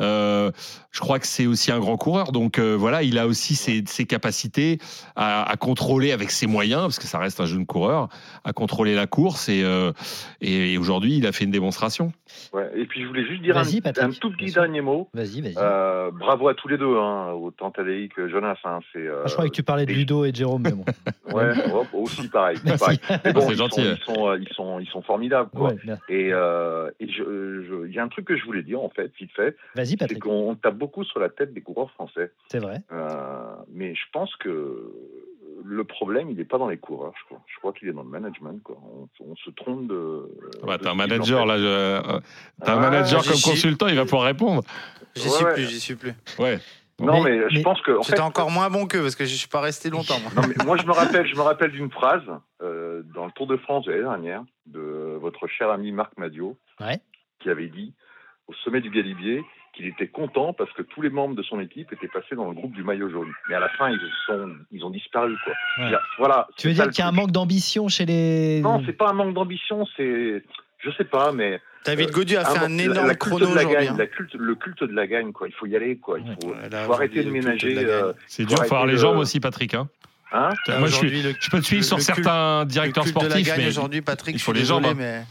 Euh, 0.00 0.50
je 0.92 1.00
crois 1.00 1.18
que 1.18 1.26
c'est 1.26 1.46
aussi 1.46 1.72
un 1.72 1.78
grand 1.78 1.96
coureur, 1.96 2.32
donc 2.32 2.58
euh, 2.58 2.74
voilà, 2.74 3.02
il 3.02 3.18
a 3.18 3.26
aussi 3.26 3.54
ses, 3.54 3.82
ses 3.86 4.04
capacités 4.06 4.78
à, 5.14 5.42
à 5.50 5.56
contrôler 5.56 6.12
avec 6.12 6.30
ses 6.30 6.46
moyens, 6.46 6.82
parce 6.82 6.98
que 6.98 7.06
ça 7.06 7.18
reste 7.18 7.40
un 7.40 7.46
jeune 7.46 7.66
coureur, 7.66 8.08
à 8.44 8.52
contrôler 8.52 8.94
la 8.94 9.06
course. 9.06 9.48
Et, 9.48 9.62
euh, 9.64 9.92
et, 10.40 10.72
et 10.74 10.78
aujourd'hui, 10.78 11.16
il 11.16 11.26
a 11.26 11.32
fait 11.32 11.44
une 11.44 11.50
démonstration. 11.50 12.12
Ouais. 12.52 12.70
Et 12.76 12.84
puis 12.86 13.02
je 13.02 13.06
voulais 13.06 13.26
juste 13.26 13.42
dire 13.42 13.56
un, 13.56 13.62
un 13.62 14.10
tout 14.10 14.30
petit 14.32 14.52
dernier 14.52 14.80
mot. 14.80 15.08
Vas-y, 15.14 15.40
vas-y. 15.40 15.54
Euh, 15.56 16.10
bravo 16.10 16.48
à 16.48 16.54
tous 16.54 16.68
les 16.68 16.76
deux, 16.76 16.96
hein, 16.98 17.32
autant 17.32 17.70
Tadei 17.70 18.08
que 18.14 18.28
Jonas. 18.28 18.56
Hein, 18.64 18.80
c'est, 18.92 18.98
euh, 18.98 19.22
Ah, 19.24 19.28
je 19.28 19.32
croyais 19.32 19.50
que 19.50 19.56
tu 19.56 19.62
parlais 19.62 19.86
de 19.86 19.92
Ludo 19.92 20.24
et 20.24 20.32
de 20.32 20.36
Jérôme, 20.36 20.62
mais 20.62 20.72
bon. 20.72 20.84
ouais, 21.34 21.44
ouais, 21.46 21.86
aussi 21.94 22.28
pareil. 22.28 22.58
Merci. 22.64 22.78
pareil. 22.98 23.20
Mais 23.24 23.32
bon, 23.32 23.46
ils, 23.50 23.56
gentil, 23.56 23.80
sont, 23.80 23.82
ouais. 23.82 23.96
ils, 23.96 24.04
sont, 24.14 24.36
ils, 24.50 24.54
sont, 24.54 24.80
ils 24.80 24.88
sont 24.88 25.02
formidables. 25.02 25.50
Quoi. 25.54 25.70
Ouais, 25.70 25.78
bien. 25.84 25.98
Et 26.08 26.30
euh, 26.32 26.90
et 27.00 27.08
je, 27.08 27.22
je- 27.22 27.86
il 27.88 27.94
y 27.94 27.98
a 27.98 28.02
un 28.04 28.08
truc 28.08 28.26
que 28.26 28.36
je 28.36 28.44
voulais 28.44 28.62
dire, 28.62 28.80
en 28.80 28.90
fait, 28.90 29.10
vite 29.18 29.30
fait, 29.36 29.56
Vas-y, 29.86 29.96
Patrick. 29.96 30.22
qu'on 30.22 30.54
tape 30.56 30.76
beaucoup 30.76 31.04
sur 31.04 31.20
la 31.20 31.28
tête 31.28 31.52
des 31.54 31.60
coureurs 31.62 31.90
français. 31.92 32.32
C'est 32.48 32.58
vrai. 32.58 32.82
Euh, 32.92 33.54
mais 33.72 33.94
je 33.94 34.02
pense 34.12 34.34
que 34.36 34.92
le 35.64 35.84
problème, 35.84 36.30
il 36.30 36.36
n'est 36.36 36.44
pas 36.44 36.58
dans 36.58 36.68
les 36.68 36.76
coureurs, 36.76 37.12
je 37.18 37.24
crois. 37.24 37.40
Je 37.46 37.58
crois 37.58 37.72
qu'il 37.72 37.88
est 37.88 37.92
dans 37.92 38.02
le 38.02 38.08
management. 38.08 38.62
Quoi. 38.62 38.76
On, 38.84 39.08
on 39.24 39.36
se 39.36 39.50
trompe 39.50 39.86
de. 39.88 40.28
Ah 40.62 40.66
bah, 40.66 40.78
de 40.78 40.82
t'as 40.84 40.90
un 40.90 40.92
en 40.92 40.96
manager, 40.96 41.40
fait. 41.40 41.46
là. 41.46 41.58
je- 41.58 41.64
euh, 41.64 42.20
T'as 42.64 42.74
un 42.74 42.78
Ah, 42.78 42.90
manager 42.90 43.22
comme 43.24 43.34
suis. 43.34 43.50
consultant, 43.50 43.86
il 43.88 43.96
va 43.96 44.02
pouvoir 44.04 44.24
répondre. 44.24 44.62
J'y 45.14 45.24
Ouais, 45.28 45.30
suis 45.34 45.44
ouais. 45.44 45.54
plus, 45.54 45.68
j'y 45.68 45.80
suis 45.80 45.94
plus. 45.96 46.12
Ouais. 46.38 46.58
Non, 46.98 47.22
Mais- 47.22 47.30
mais, 47.38 47.50
je 47.50 47.56
mais- 47.56 47.62
pense 47.62 47.80
que. 47.82 47.92
En 47.98 48.02
fait, 48.02 48.20
encore 48.20 48.50
moins 48.50 48.70
bon 48.70 48.86
qu'eux 48.86 49.02
parce 49.02 49.16
que 49.16 49.24
je 49.24 49.34
suis 49.34 49.48
pas 49.48 49.60
resté 49.60 49.90
longtemps. 49.90 50.18
Moi. 50.20 50.30
Non, 50.36 50.42
mais 50.48 50.64
moi, 50.64 50.76
je 50.78 50.86
me 50.86 50.92
rappelle, 50.92 51.26
je 51.26 51.34
me 51.36 51.42
rappelle 51.42 51.70
d'une 51.72 51.90
phrase 51.90 52.22
euh, 52.62 53.02
dans 53.14 53.26
le 53.26 53.32
Tour 53.32 53.46
de 53.46 53.56
France 53.58 53.84
de 53.84 53.90
l'année 53.92 54.02
dernière 54.04 54.42
de 54.66 55.18
votre 55.20 55.46
cher 55.46 55.70
ami 55.70 55.92
Marc 55.92 56.16
Madio, 56.16 56.56
Ouais. 56.80 57.00
qui 57.40 57.50
avait 57.50 57.68
dit 57.68 57.92
au 58.48 58.54
sommet 58.64 58.80
du 58.80 58.90
Galibier 58.90 59.42
qu'il 59.76 59.86
était 59.86 60.08
content 60.08 60.52
parce 60.52 60.72
que 60.72 60.82
tous 60.82 61.02
les 61.02 61.10
membres 61.10 61.34
de 61.34 61.42
son 61.42 61.60
équipe 61.60 61.92
étaient 61.92 62.08
passés 62.08 62.34
dans 62.34 62.48
le 62.48 62.54
groupe 62.54 62.72
du 62.72 62.82
maillot 62.82 63.10
jaune. 63.10 63.30
Mais 63.48 63.54
à 63.54 63.60
la 63.60 63.68
fin, 63.70 63.90
ils 63.90 64.00
sont, 64.26 64.50
ils 64.72 64.84
ont 64.84 64.90
disparu, 64.90 65.34
quoi. 65.44 65.52
Ouais. 65.78 65.88
Dire, 65.90 66.00
Voilà. 66.18 66.48
Tu 66.56 66.68
veux 66.68 66.74
dire 66.74 66.88
qu'il 66.90 66.98
y 66.98 67.02
a 67.02 67.08
un 67.08 67.12
manque 67.12 67.30
d'ambition 67.32 67.88
chez 67.88 68.06
les. 68.06 68.60
Non, 68.62 68.82
c'est 68.86 68.92
pas 68.96 69.10
un 69.10 69.12
manque 69.12 69.34
d'ambition, 69.34 69.86
c'est, 69.96 70.42
je 70.78 70.90
sais 70.96 71.04
pas, 71.04 71.32
mais 71.32 71.60
David 71.84 72.08
Euh, 72.08 72.12
Godu 72.12 72.36
a 72.36 72.44
fait 72.44 72.58
Ah, 72.60 72.64
un 72.64 72.78
énorme 72.78 73.06
la 73.06 73.14
culte 73.14 73.18
chrono 73.20 73.38
de 73.46 73.54
la 73.54 73.60
aujourd'hui. 73.60 73.74
gagne, 73.76 73.88
hein. 73.88 73.96
la 73.98 74.06
culte, 74.06 74.34
le 74.34 74.54
culte 74.56 74.82
de 74.84 74.92
la 74.94 75.06
gagne, 75.06 75.32
quoi. 75.32 75.46
Il 75.48 75.54
faut 75.54 75.66
y 75.66 75.76
aller, 75.76 75.96
quoi. 75.98 76.18
Il 76.18 76.24
faut, 76.42 76.50
Ouais, 76.52 76.68
là, 76.68 76.84
faut 76.84 76.92
arrêter 76.94 77.22
de 77.22 77.30
ménager. 77.30 77.76
euh, 77.78 78.12
C'est 78.26 78.44
dur, 78.44 78.56
faut 78.58 78.64
avoir 78.74 78.86
les 78.86 78.96
jambes 78.96 79.18
aussi, 79.18 79.38
Patrick. 79.38 79.74
Hein. 79.74 79.88
hein 80.32 80.50
Moi, 80.68 80.88
je, 80.88 80.94
suis, 80.94 81.06
Aujourd'hui, 81.06 81.22
le- 81.22 81.34
je 81.38 81.50
peux 81.50 81.60
te 81.60 81.64
suivre 81.64 81.82
le- 81.82 81.86
sur 81.86 81.96
le 81.98 82.02
certains 82.02 82.64
directeurs 82.64 83.06
sportifs, 83.06 83.46
gagne 83.46 83.60
mais 83.60 83.68
aujourd'hui, 83.68 84.00
Patrick. 84.00 84.34
il 84.34 84.40
faut 84.40 84.52
les 84.52 84.64
jambes, 84.64 84.84
hein. 84.86 84.94
mais 84.96 85.22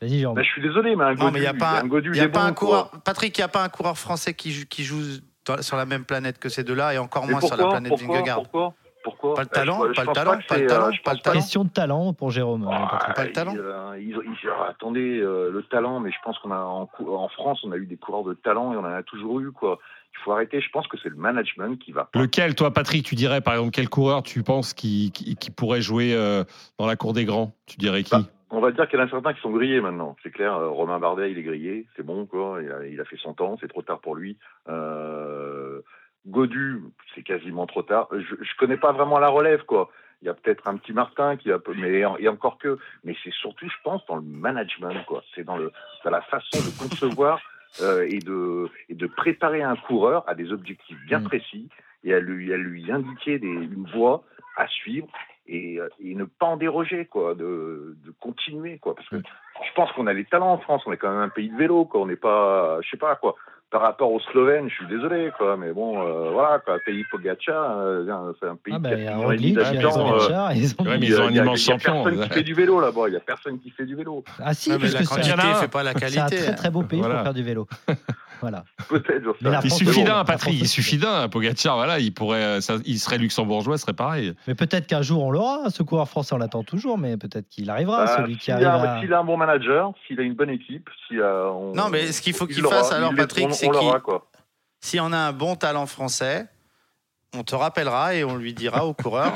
Vas-y, 0.00 0.18
Jérôme. 0.18 0.36
bah, 0.36 0.42
je 0.42 0.48
suis 0.48 0.62
désolé, 0.62 0.94
mais 0.96 1.04
un 1.04 1.14
non, 1.14 1.30
mais 1.30 1.40
il 1.40 1.44
y 1.44 1.46
a 1.46 1.52
Godu- 1.52 1.58
pas, 1.58 1.80
un 1.80 1.86
Godu, 1.86 2.10
il 2.10 2.16
il 2.16 2.18
y 2.18 2.24
a 2.24 2.28
pas 2.28 2.40
bon, 2.40 2.46
un 2.46 2.52
quoi. 2.52 2.66
coureur. 2.68 2.90
Patrick, 3.04 3.36
il 3.36 3.40
n'y 3.40 3.44
a 3.44 3.48
pas 3.48 3.62
un 3.64 3.68
coureur 3.68 3.96
français 3.98 4.34
qui 4.34 4.52
joue, 4.52 4.64
qui 4.68 4.84
joue 4.84 5.02
dans- 5.46 5.62
sur 5.62 5.76
la 5.76 5.86
même 5.86 6.04
planète 6.04 6.38
que 6.38 6.48
ces 6.48 6.64
deux-là 6.64 6.94
et 6.94 6.98
encore 6.98 7.26
moins 7.26 7.40
sur 7.40 7.56
la 7.56 7.66
planète 7.66 7.88
pourquoi, 7.90 8.16
Vingegaard. 8.16 8.36
pourquoi, 8.42 8.74
pourquoi 9.04 9.34
Pas 9.34 9.42
le 9.42 9.48
talent, 9.48 9.82
je- 9.84 9.88
je 9.90 9.94
pas 9.94 10.02
le 10.02 10.06
pense 10.06 10.14
talent, 10.14 10.30
pas 10.32 10.36
le 10.36 10.42
c'est, 10.48 10.66
talent, 10.66 10.86
euh, 10.88 10.90
pas 11.04 11.12
le 11.14 11.18
talent. 11.20 11.36
Question 11.36 11.64
de 11.64 11.68
talent 11.70 12.12
pour 12.12 12.30
Jérôme. 12.30 12.64
euh, 12.64 12.70
Ah. 12.72 13.12
Pas 13.14 13.24
le 13.24 13.32
talent. 13.32 13.52
ils, 13.54 13.58
euh, 13.60 13.98
ils- 13.98 14.08
ils- 14.10 14.50
attendez, 14.68 15.18
euh, 15.20 15.50
le 15.52 15.62
talent, 15.62 16.00
mais 16.00 16.10
je 16.10 16.16
pense 16.24 16.38
qu'on 16.40 16.50
a 16.50 16.58
en, 16.58 16.88
France, 17.28 17.60
on 17.64 17.72
a 17.72 17.76
eu 17.76 17.86
des 17.86 17.96
coureurs 17.96 18.24
de 18.24 18.34
talent 18.34 18.72
et 18.72 18.76
on 18.76 18.80
en 18.80 18.84
a 18.84 19.02
toujours 19.02 19.40
eu 19.40 19.52
quoi. 19.52 19.78
Il 20.18 20.22
faut 20.24 20.32
arrêter. 20.32 20.60
Je 20.62 20.70
pense 20.70 20.88
que 20.88 20.96
c'est 21.02 21.10
le 21.10 21.16
management 21.16 21.78
qui 21.78 21.92
va. 21.92 22.04
pas. 22.10 22.18
Lequel, 22.18 22.54
toi, 22.54 22.72
Patrick, 22.72 23.04
tu 23.04 23.14
dirais, 23.14 23.42
par 23.42 23.52
exemple, 23.54 23.70
quel 23.72 23.88
coureur 23.90 24.22
tu 24.22 24.42
penses 24.42 24.72
qui, 24.72 25.10
qui, 25.12 25.36
qui 25.36 25.50
pourrait 25.50 25.82
jouer 25.82 26.14
euh, 26.14 26.42
dans 26.78 26.86
la 26.86 26.96
cour 26.96 27.12
des 27.12 27.26
grands? 27.26 27.52
Tu 27.66 27.76
dirais 27.76 28.02
qui? 28.02 28.10
Bah, 28.12 28.22
On 28.50 28.60
va 28.60 28.70
dire 28.70 28.88
qu'il 28.88 28.98
y 28.98 29.02
en 29.02 29.06
a 29.06 29.10
certains 29.10 29.34
qui 29.34 29.40
sont 29.40 29.50
grillés 29.50 29.80
maintenant. 29.80 30.16
C'est 30.22 30.30
clair. 30.30 30.54
euh, 30.54 30.68
Romain 30.68 30.98
Bardet, 31.00 31.32
il 31.32 31.38
est 31.38 31.42
grillé. 31.42 31.86
C'est 31.96 32.04
bon 32.04 32.26
quoi. 32.26 32.60
Il 32.62 32.70
a, 32.70 32.86
il 32.86 33.00
a 33.00 33.04
fait 33.04 33.16
son 33.16 33.34
temps. 33.34 33.56
C'est 33.60 33.68
trop 33.68 33.82
tard 33.82 34.00
pour 34.00 34.14
lui. 34.14 34.38
Euh, 34.68 35.80
Godu, 36.26 36.82
c'est 37.14 37.22
quasiment 37.22 37.66
trop 37.66 37.82
tard. 37.82 38.08
Je, 38.12 38.34
je 38.40 38.56
connais 38.58 38.76
pas 38.76 38.92
vraiment 38.92 39.18
la 39.18 39.28
relève 39.28 39.64
quoi. 39.64 39.90
Il 40.22 40.26
y 40.26 40.28
a 40.28 40.34
peut-être 40.34 40.66
un 40.68 40.76
petit 40.76 40.92
Martin 40.92 41.36
qui 41.36 41.52
a, 41.52 41.58
mais 41.76 42.02
et 42.18 42.28
encore 42.28 42.58
que. 42.58 42.78
Mais 43.04 43.14
c'est 43.22 43.32
surtout, 43.32 43.68
je 43.68 43.76
pense, 43.84 44.04
dans 44.06 44.16
le 44.16 44.22
management 44.22 45.04
quoi. 45.06 45.22
C'est 45.34 45.44
dans 45.44 45.56
le, 45.56 45.70
dans 46.04 46.10
la 46.10 46.22
façon 46.22 46.58
de 46.58 46.78
concevoir 46.78 47.40
euh, 47.82 48.06
et 48.08 48.20
de 48.20 48.68
et 48.88 48.94
de 48.94 49.06
préparer 49.06 49.62
un 49.62 49.76
coureur 49.76 50.24
à 50.28 50.34
des 50.34 50.52
objectifs 50.52 50.98
bien 51.06 51.18
Mm. 51.20 51.24
précis 51.24 51.68
et 52.04 52.14
à 52.14 52.20
lui 52.20 52.52
à 52.52 52.56
lui 52.56 52.90
indiquer 52.90 53.38
des, 53.38 53.46
une 53.46 53.88
voie 53.94 54.24
à 54.56 54.66
suivre 54.68 55.06
et, 55.48 55.78
euh, 55.80 55.88
et 56.02 56.14
ne 56.14 56.24
pas 56.24 56.46
en 56.46 56.56
déroger 56.56 57.06
quoi, 57.06 57.34
de, 57.34 57.96
de 58.04 58.12
continuer 58.20 58.78
quoi, 58.78 58.94
parce 58.94 59.08
que 59.08 59.16
je 59.16 59.72
pense 59.74 59.90
qu'on 59.92 60.06
a 60.06 60.12
les 60.12 60.24
talents 60.24 60.52
en 60.52 60.58
France, 60.58 60.82
on 60.86 60.92
est 60.92 60.96
quand 60.96 61.10
même 61.10 61.20
un 61.20 61.28
pays 61.28 61.48
de 61.50 61.56
vélo 61.56 61.84
quoi, 61.84 62.00
on 62.02 62.06
n'est 62.06 62.16
pas, 62.16 62.78
je 62.82 62.90
sais 62.90 62.96
pas 62.96 63.16
quoi, 63.16 63.34
par 63.70 63.80
rapport 63.80 64.12
aux 64.12 64.20
Slovènes, 64.20 64.68
je 64.70 64.74
suis 64.76 64.86
désolé, 64.86 65.32
quoi. 65.36 65.56
Mais 65.56 65.72
bon, 65.72 66.00
euh, 66.00 66.30
voilà, 66.30 66.60
quoi. 66.60 66.78
Pays 66.86 67.02
Pogacar, 67.10 67.78
euh, 67.80 68.32
c'est 68.40 68.46
un 68.46 68.54
pays 68.54 68.72
Ah, 68.76 68.78
bah, 68.78 68.90
qui 68.90 68.94
il 69.00 69.04
y 69.04 69.08
a 69.08 69.16
millions 69.16 69.54
d'habitants. 69.54 70.14
euh, 70.14 70.50
ils 70.54 70.74
ont- 70.78 70.84
Ouais, 70.84 70.98
mais 70.98 71.06
ils 71.06 71.20
ont 71.20 71.24
un 71.26 71.30
immense 71.32 71.66
il 71.66 71.70
y 71.70 71.72
a 71.72 71.78
champion. 71.78 72.04
personne 72.04 72.20
qui 72.22 72.28
fait 72.30 72.42
du 72.44 72.54
vélo 72.54 72.80
là-bas. 72.80 73.08
Il 73.08 73.14
y 73.14 73.16
a 73.16 73.20
personne 73.20 73.58
qui 73.58 73.70
fait 73.70 73.84
du 73.84 73.96
vélo. 73.96 74.22
Ah 74.40 74.54
si, 74.54 74.70
Ouais, 74.70 74.76
mais 74.76 74.82
parce 74.82 74.94
la 74.94 75.00
que 75.00 75.08
quantité 75.08 75.32
un. 75.48 75.54
fait 75.54 75.68
pas 75.68 75.82
la 75.82 75.92
c'est 75.94 75.96
un 76.18 76.26
qualité. 76.26 76.44
très 76.44 76.54
très 76.54 76.70
beau 76.70 76.84
pays 76.84 77.00
Voilà. 77.00 77.16
pour 77.16 77.24
faire 77.24 77.34
du 77.34 77.42
vélo. 77.42 77.66
Voilà. 78.40 78.64
Peut-être. 78.88 79.36
Il 79.64 79.70
suffit 79.72 80.04
d'un. 80.04 80.24
Patrick. 80.24 80.60
Il 80.60 80.68
suffit 80.68 80.98
d'un. 80.98 81.28
Pogacar, 81.28 81.76
voilà, 81.76 81.98
il 81.98 82.12
pourrait, 82.12 82.42
euh, 82.42 82.60
ça- 82.60 82.76
il 82.84 82.98
serait 82.98 83.18
luxembourgeois, 83.18 83.76
ce 83.78 83.82
serait 83.82 83.92
pareil. 83.94 84.34
Mais 84.46 84.54
peut-être 84.54 84.86
qu'un 84.86 85.02
jour 85.02 85.24
on 85.24 85.30
l'aura, 85.30 85.70
ce 85.70 85.82
coureur 85.82 86.08
français, 86.08 86.34
on 86.34 86.38
l'attend 86.38 86.62
toujours, 86.62 86.98
mais 86.98 87.16
peut-être 87.16 87.48
qu'il 87.48 87.70
arrivera, 87.70 88.04
Bah, 88.04 88.16
celui 88.18 88.36
qui 88.36 88.44
s'il 88.44 88.54
arrive 88.54 88.66
a, 88.66 88.96
à... 88.96 89.00
s'il 89.00 89.12
a 89.12 89.18
un 89.20 89.24
bon 89.24 89.36
manager, 89.36 89.92
s'il 90.06 90.20
a 90.20 90.22
une 90.22 90.34
bonne 90.34 90.50
équipe, 90.50 90.88
si 91.08 91.18
euh, 91.18 91.50
on- 91.50 91.72
Non, 91.74 91.88
mais 91.88 92.12
ce 92.12 92.20
qu'il 92.20 92.34
faut 92.34 92.46
qu'il 92.46 92.62
fasse, 92.62 92.92
alors, 92.92 93.14
Patrick, 93.14 93.52
c'est 93.54 93.68
on 93.68 93.72
l'aura, 93.72 93.92
qu'il- 93.94 94.00
quoi. 94.02 94.26
Si 94.80 95.00
on 95.00 95.12
a 95.12 95.18
un 95.18 95.32
bon 95.32 95.56
talent 95.56 95.86
français, 95.86 96.46
on 97.34 97.42
te 97.42 97.54
rappellera 97.54 98.14
et 98.14 98.24
on 98.24 98.36
lui 98.36 98.54
dira 98.54 98.86
au 98.86 98.94
coureur 98.94 99.32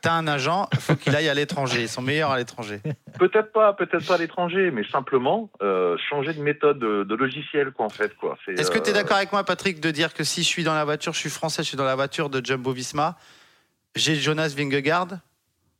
T'as 0.00 0.12
un 0.12 0.26
agent, 0.28 0.68
il 0.72 0.78
faut 0.78 0.94
qu'il 0.94 1.14
aille 1.16 1.28
à 1.28 1.34
l'étranger. 1.34 1.82
Ils 1.82 1.88
sont 1.88 2.02
meilleurs 2.02 2.30
à 2.30 2.38
l'étranger. 2.38 2.80
Peut-être 3.18 3.50
pas, 3.52 3.72
peut-être 3.72 4.06
pas 4.06 4.14
à 4.14 4.18
l'étranger, 4.18 4.70
mais 4.70 4.84
simplement 4.88 5.50
euh, 5.60 5.96
changer 6.08 6.32
de 6.34 6.40
méthode 6.40 6.78
de, 6.78 7.02
de 7.02 7.14
logiciel, 7.16 7.72
quoi, 7.72 7.86
en 7.86 7.90
fait, 7.90 8.14
quoi. 8.16 8.36
Est-ce 8.46 8.70
que 8.70 8.78
tu 8.78 8.90
es 8.90 8.92
euh, 8.92 8.94
d'accord 8.94 9.16
avec 9.16 9.32
moi, 9.32 9.42
Patrick, 9.42 9.80
de 9.80 9.90
dire 9.90 10.14
que 10.14 10.22
si 10.22 10.42
je 10.42 10.46
suis 10.46 10.62
dans 10.62 10.74
la 10.74 10.84
voiture, 10.84 11.12
je 11.14 11.18
suis 11.18 11.30
français, 11.30 11.62
je 11.64 11.68
suis 11.68 11.76
dans 11.76 11.84
la 11.84 11.96
voiture 11.96 12.30
de 12.30 12.44
Jumbo 12.44 12.70
Visma, 12.72 13.16
j'ai 13.96 14.14
Jonas 14.14 14.54
Vingegaard 14.56 15.08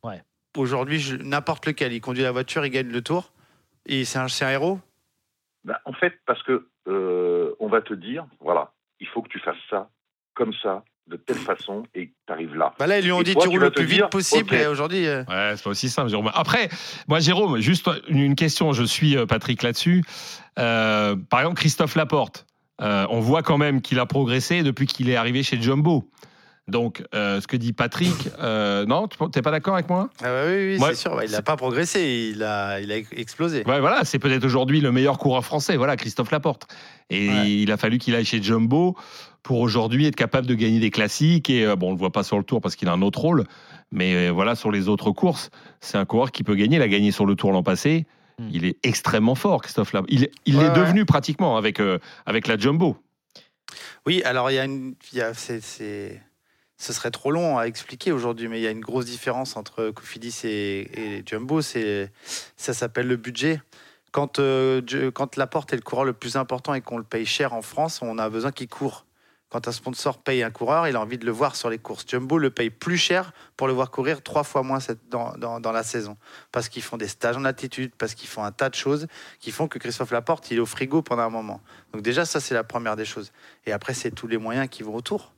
Ouais. 0.03 0.21
Aujourd'hui, 0.57 0.99
je- 0.99 1.15
n'importe 1.15 1.65
lequel, 1.65 1.93
il 1.93 2.01
conduit 2.01 2.23
la 2.23 2.31
voiture, 2.31 2.65
il 2.65 2.71
gagne 2.71 2.89
le 2.89 3.01
tour. 3.01 3.31
Et 3.85 4.03
c'est 4.03 4.19
un, 4.19 4.27
c'est 4.27 4.43
un 4.45 4.51
héros? 4.51 4.79
Bah, 5.63 5.79
en 5.85 5.93
fait, 5.93 6.19
parce 6.25 6.41
que 6.43 6.67
euh, 6.87 7.53
on 7.59 7.67
va 7.67 7.81
te 7.81 7.93
dire, 7.93 8.25
voilà, 8.41 8.71
il 8.99 9.07
faut 9.07 9.21
que 9.21 9.29
tu 9.29 9.39
fasses 9.39 9.55
ça, 9.69 9.89
comme 10.33 10.53
ça, 10.61 10.83
de 11.07 11.15
telle 11.17 11.37
façon, 11.37 11.83
et 11.95 12.13
tu 12.27 12.33
arrives 12.33 12.55
là. 12.55 12.73
bah 12.77 12.85
Là, 12.85 12.99
ils 12.99 13.05
lui 13.05 13.11
ont 13.11 13.21
Et 13.21 13.23
dit 13.23 13.33
toi, 13.33 13.43
tu 13.43 13.49
roules 13.49 13.61
le 13.61 13.71
plus 13.71 13.85
vite 13.85 13.95
dire, 13.95 14.09
possible. 14.09 14.53
Et 14.53 14.67
aujourd'hui, 14.67 15.07
euh, 15.07 15.23
Ouais, 15.27 15.53
c'est 15.55 15.63
pas 15.63 15.71
aussi 15.71 15.89
simple, 15.89 16.09
Jérôme. 16.09 16.29
Après, 16.33 16.69
moi, 17.07 17.19
Jérôme, 17.19 17.59
juste 17.59 17.89
une 18.09 18.35
question, 18.35 18.73
je 18.73 18.83
suis 18.83 19.17
euh, 19.17 19.25
Patrick 19.25 19.63
là-dessus. 19.63 20.03
Euh, 20.59 21.15
par 21.29 21.39
exemple, 21.39 21.57
Christophe 21.57 21.95
Laporte, 21.95 22.45
euh, 22.81 23.07
on 23.09 23.19
voit 23.19 23.41
quand 23.41 23.57
même 23.57 23.81
qu'il 23.81 23.99
a 23.99 24.05
progressé 24.05 24.61
depuis 24.63 24.85
qu'il 24.85 25.09
est 25.09 25.15
arrivé 25.15 25.41
chez 25.43 25.59
Jumbo. 25.61 26.09
Donc, 26.69 27.03
euh, 27.15 27.41
ce 27.41 27.47
que 27.47 27.57
dit 27.57 27.73
Patrick, 27.73 28.29
euh, 28.39 28.85
non, 28.85 29.07
tu 29.07 29.17
n'es 29.35 29.41
pas 29.41 29.51
d'accord 29.51 29.73
avec 29.75 29.89
moi? 29.89 30.09
Ah 30.21 30.25
bah 30.25 30.43
oui, 30.47 30.75
oui, 30.75 30.77
Ouais. 30.79 30.89
c'est 30.89 30.95
sûr. 31.01 31.15
bah, 31.15 31.25
il 31.25 31.31
n'a 31.31 31.41
pas 31.41 31.55
progressé, 31.57 32.31
il 32.33 32.43
a, 32.43 32.79
il 32.79 32.91
a 32.91 32.97
explosé. 32.97 33.63
Ouais, 33.65 33.79
voilà, 33.79 34.05
c'est 34.05 34.19
peut-être 34.19 34.45
aujourd'hui 34.45 34.81
le 34.81 34.91
meilleur 34.91 35.17
coureur 35.17 35.43
français, 35.43 35.75
voilà, 35.77 35.95
Christophe 35.97 36.31
Laporte. 36.31 36.67
Et 37.09 37.29
Ouais. 37.29 37.51
il 37.51 37.71
a 37.71 37.77
fallu 37.77 37.97
qu'il 37.97 38.15
aille 38.15 38.25
chez 38.25 38.41
Jumbo 38.41 38.95
pour 39.43 39.59
aujourd'hui 39.59 40.05
être 40.05 40.15
capable 40.15 40.47
de 40.47 40.53
gagner 40.55 40.79
des 40.79 40.91
classiques. 40.91 41.49
Et 41.49 41.65
euh, 41.65 41.75
bon, 41.75 41.89
on 41.89 41.91
le 41.91 41.97
voit 41.97 42.11
pas 42.11 42.23
sur 42.23 42.37
le 42.37 42.43
Tour 42.43 42.61
parce 42.61 42.75
qu'il 42.75 42.87
a 42.87 42.91
un 42.93 43.01
autre 43.01 43.19
rôle, 43.19 43.45
mais 43.91 44.29
voilà, 44.29 44.55
sur 44.55 44.71
les 44.71 44.87
autres 44.87 45.11
courses, 45.11 45.49
c'est 45.81 45.97
un 45.97 46.05
coureur 46.05 46.31
qui 46.31 46.43
peut 46.43 46.55
gagner. 46.55 46.75
Il 46.75 46.81
a 46.81 46.87
gagné 46.87 47.11
sur 47.11 47.25
le 47.25 47.35
Tour 47.35 47.51
l'an 47.51 47.63
passé. 47.63 48.05
Hmm. 48.37 48.47
Il 48.53 48.63
est 48.65 48.77
extrêmement 48.83 49.35
fort, 49.35 49.61
Christophe 49.61 49.91
Laporte. 49.93 50.11
Il, 50.11 50.29
il 50.45 50.55
Ouais, 50.57 50.65
est 50.65 50.69
ouais. 50.69 50.73
devenu 50.75 51.05
pratiquement 51.05 51.57
avec, 51.57 51.79
euh, 51.79 51.97
avec 52.25 52.47
la 52.47 52.57
Jumbo. 52.57 52.95
Oui, 54.05 54.21
alors 54.23 54.49
il 54.49 54.55
y 54.55 54.59
a 54.59 54.65
une. 54.65 54.93
il 55.11 55.17
y 55.17 55.21
a- 55.21 55.33
c'est- 55.33 56.21
ce 56.79 56.93
serait 56.93 57.11
trop 57.11 57.29
long 57.29 57.57
à 57.57 57.65
expliquer 57.65 58.11
aujourd'hui, 58.11 58.47
mais 58.47 58.59
il 58.59 58.63
y 58.63 58.67
a 58.67 58.71
une 58.71 58.79
grosse 58.79 59.05
différence 59.05 59.57
entre 59.57 59.91
Cofidis 59.91 60.41
et, 60.45 61.17
et 61.17 61.23
Jumbo. 61.25 61.61
Ça 61.61 62.73
s'appelle 62.73 63.07
le 63.07 63.17
budget. 63.17 63.61
Quand, 64.11 64.39
euh, 64.39 64.81
quand 65.13 65.35
Laporte 65.35 65.73
est 65.73 65.75
le 65.75 65.81
coureur 65.81 66.05
le 66.05 66.13
plus 66.13 66.35
important 66.37 66.73
et 66.73 66.81
qu'on 66.81 66.97
le 66.97 67.03
paye 67.03 67.25
cher 67.25 67.53
en 67.53 67.61
France, 67.61 68.01
on 68.01 68.17
a 68.17 68.29
besoin 68.29 68.51
qu'il 68.51 68.69
court. 68.69 69.05
Quand 69.49 69.67
un 69.67 69.71
sponsor 69.71 70.19
paye 70.19 70.43
un 70.43 70.51
coureur, 70.51 70.87
il 70.87 70.95
a 70.95 71.01
envie 71.01 71.17
de 71.17 71.25
le 71.25 71.31
voir 71.31 71.55
sur 71.55 71.69
les 71.69 71.79
courses. 71.79 72.05
Jumbo 72.07 72.37
le 72.37 72.51
paye 72.51 72.69
plus 72.69 72.97
cher 72.97 73.33
pour 73.57 73.67
le 73.67 73.73
voir 73.73 73.89
courir 73.89 74.21
trois 74.21 74.43
fois 74.43 74.61
moins 74.61 74.77
dans, 75.09 75.71
la 75.71 75.83
saison. 75.83 76.17
Parce 76.51 76.69
qu'ils 76.69 76.83
font 76.83 76.97
des 76.97 77.07
stages 77.07 77.35
en 77.35 77.45
altitude, 77.45 77.91
parce 77.97 78.13
qu'ils 78.13 78.29
font 78.29 78.43
un 78.43 78.51
tas 78.51 78.69
de 78.69 78.75
choses 78.75 79.07
qui 79.39 79.51
font 79.51 79.67
que 79.67 79.79
Christophe 79.79 80.11
Laporte, 80.11 80.49
il 80.51 80.57
est 80.57 80.61
au 80.61 80.67
frigo 80.67 81.01
pendant 81.01 81.23
un 81.23 81.29
moment. 81.29 81.61
Donc 81.93 82.03
déjà, 82.03 82.25
ça, 82.25 82.39
c'est 82.39 82.53
la 82.53 82.63
première 82.63 82.95
des 82.95 83.05
choses. 83.05 83.31
Et 83.65 83.71
après, 83.71 83.95
c'est 83.95 84.11
tous 84.11 84.27
les 84.27 84.37
moyens 84.37 84.69
qui 84.69 84.83
vont 84.83 84.95
autour. 84.95 85.33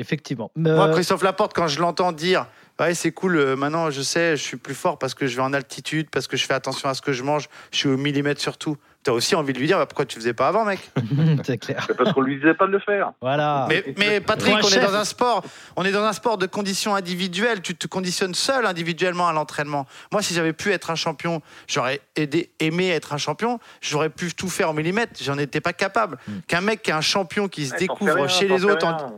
Effectivement. 0.00 0.50
Moi, 0.56 0.88
Euh, 0.88 0.92
Christophe 0.92 1.22
Laporte, 1.22 1.52
quand 1.54 1.68
je 1.68 1.80
l'entends 1.80 2.12
dire 2.12 2.46
Ouais, 2.80 2.94
c'est 2.94 3.12
cool, 3.12 3.36
euh, 3.36 3.56
maintenant 3.56 3.90
je 3.90 4.00
sais, 4.00 4.38
je 4.38 4.42
suis 4.42 4.56
plus 4.56 4.74
fort 4.74 4.98
parce 4.98 5.12
que 5.12 5.26
je 5.26 5.36
vais 5.36 5.42
en 5.42 5.52
altitude, 5.52 6.08
parce 6.08 6.26
que 6.26 6.38
je 6.38 6.46
fais 6.46 6.54
attention 6.54 6.88
à 6.88 6.94
ce 6.94 7.02
que 7.02 7.12
je 7.12 7.22
mange, 7.22 7.46
je 7.72 7.76
suis 7.76 7.88
au 7.90 7.98
millimètre 7.98 8.40
sur 8.40 8.56
tout. 8.56 8.78
T'as 9.02 9.12
aussi 9.12 9.34
envie 9.34 9.52
de 9.52 9.58
lui 9.58 9.66
dire 9.66 9.76
bah, 9.76 9.84
Pourquoi 9.84 10.06
tu 10.06 10.16
faisais 10.16 10.32
pas 10.32 10.48
avant, 10.48 10.64
mec? 10.64 10.90
C'est 11.44 11.58
clair. 11.58 11.86
Parce 11.98 12.12
qu'on 12.14 12.22
lui 12.22 12.36
disait 12.36 12.54
pas 12.54 12.66
de 12.66 12.72
le 12.72 12.78
faire. 12.78 13.12
Voilà. 13.20 13.66
mais, 13.68 13.84
mais 13.98 14.20
Patrick, 14.22 14.54
on 14.64 14.68
est 14.68 14.80
dans 14.80 14.94
un 14.94 15.04
sport, 15.04 15.42
on 15.76 15.84
est 15.84 15.92
dans 15.92 16.04
un 16.04 16.12
sport 16.14 16.38
de 16.38 16.46
conditions 16.46 16.94
individuelles. 16.94 17.60
Tu 17.60 17.74
te 17.74 17.86
conditionnes 17.86 18.34
seul 18.34 18.64
individuellement 18.64 19.28
à 19.28 19.34
l'entraînement. 19.34 19.86
Moi, 20.10 20.22
si 20.22 20.32
j'avais 20.32 20.54
pu 20.54 20.72
être 20.72 20.90
un 20.90 20.94
champion, 20.94 21.42
j'aurais 21.68 22.00
aidé, 22.16 22.50
aimé 22.60 22.88
être 22.88 23.12
un 23.12 23.18
champion. 23.18 23.58
J'aurais 23.82 24.08
pu 24.10 24.32
tout 24.32 24.48
faire 24.48 24.70
au 24.70 24.72
millimètre. 24.72 25.12
J'en 25.22 25.36
étais 25.36 25.60
pas 25.60 25.74
capable. 25.74 26.16
Hmm. 26.26 26.38
Qu'un 26.48 26.60
mec 26.62 26.80
qui 26.82 26.90
est 26.90 26.94
un 26.94 27.00
champion 27.02 27.48
qui 27.48 27.66
se 27.66 27.74
découvre 27.76 28.14
rien, 28.14 28.28
chez 28.28 28.48
les 28.48 28.64
autres. 28.64 28.86
en- 28.86 28.96
rien. 28.96 29.12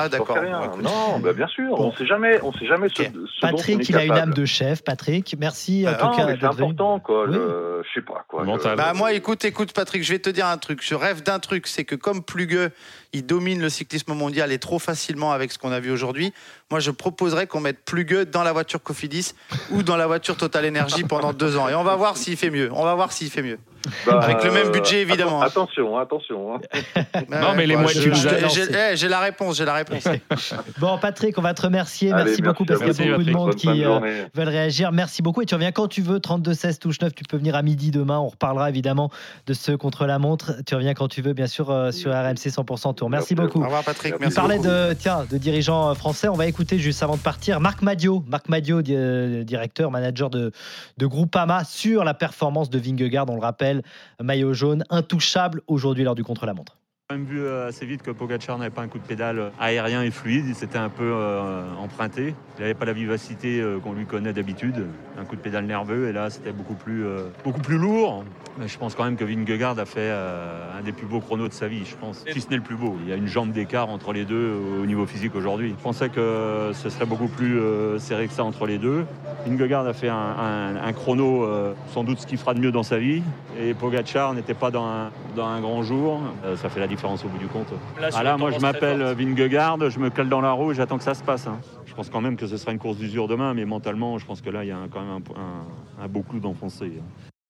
Ah, 0.00 0.08
d'accord. 0.08 0.36
Bon, 0.36 0.82
non, 0.82 1.18
bah, 1.20 1.32
bien 1.32 1.46
sûr. 1.48 1.76
Bon. 1.76 1.88
On 1.88 1.92
sait 1.96 2.06
jamais, 2.06 2.40
on 2.42 2.52
sait 2.52 2.66
jamais 2.66 2.88
ce, 2.88 3.02
Ok. 3.02 3.08
ce 3.08 3.10
dont 3.10 3.18
on 3.42 3.56
Patrick, 3.56 3.80
est 3.80 3.88
il 3.88 3.96
a 3.96 4.04
une 4.04 4.12
âme 4.12 4.34
de 4.34 4.44
chef. 4.44 4.82
Patrick, 4.84 5.36
merci 5.38 5.84
en 5.86 5.92
Bah, 5.92 5.96
tout 5.98 6.06
non, 6.06 6.16
cas 6.16 6.26
c'est 6.38 6.44
important, 6.44 7.00
quoi. 7.00 7.24
Oui. 7.28 7.34
Je, 7.34 7.82
je 7.86 7.92
sais 7.94 8.04
pas, 8.04 8.24
quoi. 8.28 8.44
Mental. 8.44 8.72
Je- 8.72 8.76
Bah 8.76 8.92
moi, 8.94 9.12
écoute, 9.12 9.44
écoute, 9.44 9.72
Patrick, 9.72 10.02
je 10.04 10.12
vais 10.12 10.18
te 10.18 10.30
dire 10.30 10.46
un 10.46 10.58
truc. 10.58 10.80
Je 10.82 10.94
rêve 10.94 11.22
d'un 11.22 11.38
truc, 11.38 11.66
c'est 11.66 11.84
que 11.84 11.94
comme 11.94 12.22
Plugueux, 12.22 12.70
il 13.12 13.24
domine 13.26 13.60
le 13.60 13.68
cyclisme 13.68 14.12
mondial 14.14 14.52
et 14.52 14.58
trop 14.58 14.78
facilement 14.78 15.32
avec 15.32 15.50
ce 15.52 15.58
qu'on 15.58 15.72
a 15.72 15.80
vu 15.80 15.90
aujourd'hui, 15.90 16.32
moi, 16.70 16.80
je 16.80 16.90
proposerais 16.90 17.46
qu'on 17.46 17.60
mette 17.60 17.84
Plugueux 17.84 18.26
dans 18.26 18.42
la 18.42 18.52
voiture 18.52 18.82
Cofidis 18.82 19.32
ou 19.70 19.82
dans 19.82 19.96
la 19.96 20.06
voiture 20.06 20.36
Total 20.36 20.66
Energy 20.68 21.04
pendant 21.04 21.32
deux 21.32 21.56
ans. 21.56 21.68
Et 21.68 21.74
on 21.74 21.84
va 21.84 21.96
voir 21.96 22.16
s'il 22.16 22.36
fait 22.36 22.50
mieux. 22.50 22.68
On 22.72 22.84
va 22.84 22.94
voir 22.94 23.12
s'il 23.12 23.30
fait 23.30 23.42
mieux. 23.42 23.58
Bah, 24.06 24.20
avec 24.22 24.42
le 24.44 24.50
même 24.50 24.70
budget, 24.70 24.98
atten- 25.04 25.08
évidemment. 25.08 25.40
Attention, 25.42 25.98
attention. 25.98 26.54
hein. 26.56 26.60
Non, 27.30 27.54
mais 27.56 27.66
les 27.66 27.76
bah, 27.76 27.84
j'ai- 27.92 28.10
lancé. 28.10 28.60
eh, 28.70 28.96
J'ai 28.96 29.08
la 29.08 29.20
réponse, 29.20 29.56
j'ai 29.58 29.64
la 29.64 29.74
réponse. 29.74 30.04
Bon, 30.78 30.98
Patrick, 30.98 31.36
on 31.38 31.42
va 31.42 31.54
te 31.54 31.62
remercier. 31.62 32.12
Allez, 32.12 32.24
merci, 32.24 32.42
beaucoup 32.42 32.64
parce 32.64 32.80
qu'il 32.80 33.06
y 33.06 33.08
a 33.08 33.12
beaucoup 33.12 33.24
de 33.24 33.30
monde 33.32 33.46
Bonne 33.50 33.56
qui 33.56 33.84
euh, 33.84 34.24
veulent 34.34 34.48
réagir. 34.48 34.92
Merci 34.92 35.22
beaucoup. 35.22 35.42
Et 35.42 35.46
tu 35.46 35.54
reviens 35.54 35.72
quand 35.72 35.88
tu 35.88 36.02
veux, 36.02 36.20
32 36.20 36.54
16 36.54 36.78
touche 36.78 37.00
9. 37.00 37.14
Tu 37.14 37.24
peux 37.24 37.36
venir 37.36 37.54
à 37.54 37.62
midi 37.62 37.90
demain. 37.90 38.18
On 38.18 38.28
reparlera 38.28 38.68
évidemment 38.68 39.10
de 39.46 39.52
ce 39.54 39.72
contre 39.72 40.06
la 40.06 40.18
montre. 40.18 40.52
Tu 40.66 40.74
reviens 40.74 40.94
quand 40.94 41.08
tu 41.08 41.22
veux, 41.22 41.32
bien 41.32 41.46
sûr, 41.46 41.70
euh, 41.70 41.90
sur 41.92 42.12
RMC 42.12 42.48
100% 42.50 42.94
Tour. 42.94 43.10
Merci 43.10 43.34
Bien 43.34 43.44
beaucoup. 43.44 43.60
Au 43.60 43.64
revoir, 43.64 43.84
Patrick. 43.84 44.14
Merci 44.20 44.36
parlait 44.36 44.56
beaucoup. 44.56 44.68
de, 44.68 44.92
tiens, 44.94 45.26
de 45.30 45.38
dirigeants 45.38 45.90
euh, 45.90 45.94
français. 45.94 46.28
On 46.28 46.34
va 46.34 46.46
écouter 46.46 46.78
juste 46.78 47.02
avant 47.02 47.16
de 47.16 47.20
partir 47.22 47.60
Marc 47.60 47.82
Madio, 47.82 48.24
Marc 48.28 48.48
Madio, 48.48 48.82
di- 48.82 48.94
euh, 48.94 49.42
directeur, 49.44 49.90
manager 49.90 50.30
de, 50.30 50.52
de 50.98 51.06
Groupama, 51.06 51.64
sur 51.64 52.04
la 52.04 52.14
performance 52.14 52.70
de 52.70 52.78
Vingegaard. 52.78 53.26
On 53.30 53.34
le 53.34 53.40
rappelle, 53.42 53.77
maillot 54.22 54.54
jaune, 54.54 54.84
intouchable 54.90 55.62
aujourd'hui 55.66 56.04
lors 56.04 56.14
du 56.14 56.24
contre-la-montre. 56.24 56.77
A 57.10 57.14
même 57.14 57.24
vu 57.24 57.40
euh, 57.40 57.68
assez 57.68 57.86
vite 57.86 58.02
que 58.02 58.10
Pogacar 58.10 58.58
n'avait 58.58 58.68
pas 58.68 58.82
un 58.82 58.88
coup 58.88 58.98
de 58.98 59.02
pédale 59.02 59.38
euh, 59.38 59.48
aérien 59.58 60.02
et 60.02 60.10
fluide, 60.10 60.54
c'était 60.54 60.76
un 60.76 60.90
peu 60.90 61.10
euh, 61.10 61.62
emprunté. 61.80 62.34
Il 62.58 62.60
n'avait 62.60 62.74
pas 62.74 62.84
la 62.84 62.92
vivacité 62.92 63.64
qu'on 63.82 63.94
lui 63.94 64.04
connaît 64.04 64.34
d'habitude, 64.34 64.84
un 65.18 65.24
coup 65.24 65.36
de 65.36 65.40
pédale 65.40 65.64
nerveux, 65.64 66.08
et 66.08 66.12
là 66.12 66.28
c'était 66.28 66.52
beaucoup 66.52 66.74
plus, 66.74 67.04
beaucoup 67.44 67.60
plus 67.60 67.78
lourd. 67.78 68.24
Mais 68.58 68.66
je 68.66 68.76
pense 68.76 68.96
quand 68.96 69.04
même 69.04 69.14
que 69.16 69.24
Vingegaard 69.24 69.78
a 69.78 69.84
fait 69.84 70.10
un 70.10 70.82
des 70.84 70.90
plus 70.90 71.06
beaux 71.06 71.20
chronos 71.20 71.46
de 71.46 71.52
sa 71.52 71.68
vie, 71.68 71.84
je 71.86 71.94
pense. 71.94 72.24
Si 72.32 72.40
ce 72.40 72.50
n'est 72.50 72.56
le 72.56 72.62
plus 72.62 72.74
beau. 72.74 72.96
Il 73.04 73.08
y 73.08 73.12
a 73.12 73.14
une 73.16 73.28
jambe 73.28 73.52
d'écart 73.52 73.88
entre 73.90 74.12
les 74.12 74.24
deux 74.24 74.54
au 74.82 74.86
niveau 74.86 75.06
physique 75.06 75.36
aujourd'hui. 75.36 75.72
Je 75.78 75.82
pensais 75.82 76.08
que 76.08 76.72
ce 76.74 76.90
serait 76.90 77.06
beaucoup 77.06 77.28
plus 77.28 77.60
serré 77.98 78.26
que 78.26 78.32
ça 78.32 78.42
entre 78.42 78.66
les 78.66 78.78
deux. 78.78 79.06
Vingegaard 79.46 79.86
a 79.86 79.92
fait 79.92 80.08
un, 80.08 80.74
un- 80.82 80.92
chrono, 80.92 81.46
sans 81.94 82.02
doute 82.02 82.18
ce 82.18 82.26
qu'il 82.26 82.38
fera 82.38 82.54
de 82.54 82.58
mieux 82.60 82.72
dans 82.72 82.82
sa 82.82 82.98
vie. 82.98 83.22
Et 83.60 83.72
Pogacar 83.74 84.34
n'était 84.34 84.54
pas 84.54 84.72
dans 84.72 84.84
un, 84.84 85.10
dans 85.36 85.46
un 85.46 85.60
grand 85.60 85.84
jour. 85.84 86.20
Ça 86.56 86.68
fait 86.68 86.80
la 86.80 86.88
différence 86.88 86.97
au 87.04 87.28
bout 87.28 87.38
du 87.38 87.46
compte. 87.46 87.68
ah 88.12 88.22
là, 88.22 88.36
moi 88.36 88.50
je 88.50 88.56
m'appelle 88.60 89.02
Vingegaard, 89.14 89.90
je 89.90 89.98
me 89.98 90.10
cale 90.10 90.28
dans 90.28 90.40
la 90.40 90.52
roue 90.52 90.72
et 90.72 90.74
j'attends 90.74 90.98
que 90.98 91.04
ça 91.04 91.14
se 91.14 91.22
passe. 91.22 91.46
hein. 91.46 91.58
Je 91.86 91.94
pense 91.94 92.10
quand 92.10 92.20
même 92.20 92.36
que 92.36 92.46
ce 92.46 92.56
sera 92.56 92.72
une 92.72 92.78
course 92.78 92.96
d'usure 92.98 93.28
demain, 93.28 93.54
mais 93.54 93.64
mentalement, 93.64 94.18
je 94.18 94.26
pense 94.26 94.40
que 94.40 94.50
là, 94.50 94.64
il 94.64 94.68
y 94.68 94.72
a 94.72 94.78
quand 94.90 95.00
même 95.00 95.10
un, 95.36 95.40
un- 95.40 96.04
un 96.04 96.08
beau 96.08 96.22
clou 96.22 96.40
d'enfoncer. 96.40 96.92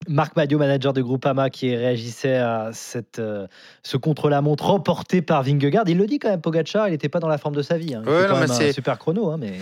Marc 0.09 0.37
Madio, 0.37 0.59
manager 0.59 0.92
de 0.94 1.03
Groupama, 1.03 1.51
qui 1.51 1.77
réagissait 1.77 2.37
à 2.37 2.71
cette, 2.73 3.18
euh, 3.18 3.47
ce 3.83 3.97
contre-la-montre 3.99 4.64
remporté 4.64 5.21
par 5.23 5.42
Vingegaard. 5.42 5.85
Il 5.87 5.99
le 5.99 6.07
dit 6.07 6.18
quand 6.18 6.31
même, 6.31 6.40
Pogacar, 6.40 6.88
il 6.88 6.92
n'était 6.92 7.09
pas 7.11 7.21
dans 7.21 7.29
la 7.29 7.37
forme 7.38 7.55
de 7.55 7.62
sa 7.62 7.77
vie. 7.77 7.94
hein. 7.94 8.03
Il 8.07 8.11
Ouais, 8.11 8.16
fait 8.16 8.23
non, 8.23 8.29
quand 8.35 8.40
mais 8.40 8.47
même 8.59 8.68
un 8.71 8.73
super 8.73 8.99
chrono, 8.99 9.31
hein, 9.31 9.37
mais 9.38 9.53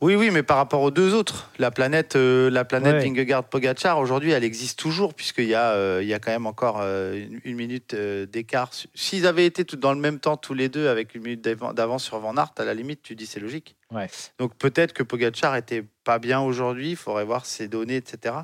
Oui, 0.00 0.14
oui, 0.14 0.30
mais 0.30 0.42
par 0.44 0.56
rapport 0.58 0.80
aux 0.82 0.90
deux 0.92 1.12
autres, 1.12 1.50
la 1.58 1.70
planète, 1.70 2.14
euh, 2.16 2.50
la 2.50 2.64
planète 2.64 2.94
Ouais. 2.94 3.00
Vingegaard-Pogacar, 3.08 3.98
aujourd'hui, 3.98 4.30
elle 4.30 4.44
existe 4.44 4.78
toujours, 4.78 5.12
puisqu'il 5.12 5.46
y, 5.48 5.54
a, 5.54 5.72
euh, 5.72 5.98
il 6.02 6.08
y 6.08 6.14
a 6.14 6.18
quand 6.20 6.30
même 6.30 6.46
encore 6.46 6.78
une, 6.80 7.40
une 7.44 7.56
minute 7.56 7.94
d'écart. 7.94 8.70
S'ils 8.94 9.26
avaient 9.26 9.44
été 9.46 9.64
tout 9.64 9.76
dans 9.76 9.92
le 9.92 10.00
même 10.00 10.20
temps, 10.20 10.36
tous 10.36 10.54
les 10.54 10.68
deux, 10.68 10.88
avec 10.88 11.14
une 11.16 11.22
minute 11.22 11.42
d'avan- 11.44 11.74
d'avance 11.74 12.04
sur 12.04 12.18
Van 12.20 12.36
Aert, 12.36 12.52
à 12.58 12.64
la 12.64 12.74
limite, 12.74 13.02
tu 13.02 13.14
dis 13.16 13.26
c'est 13.26 13.40
logique. 13.40 13.74
Ouais. 13.92 14.06
Donc 14.38 14.54
peut-être 14.56 14.92
que 14.92 15.02
Pogacar 15.02 15.56
était 15.56 15.84
pas 16.04 16.18
bien 16.20 16.40
aujourd'hui, 16.40 16.90
il 16.90 16.96
faudrait 16.96 17.24
voir 17.24 17.44
ses 17.44 17.66
données, 17.66 17.96
etc. 17.96 18.34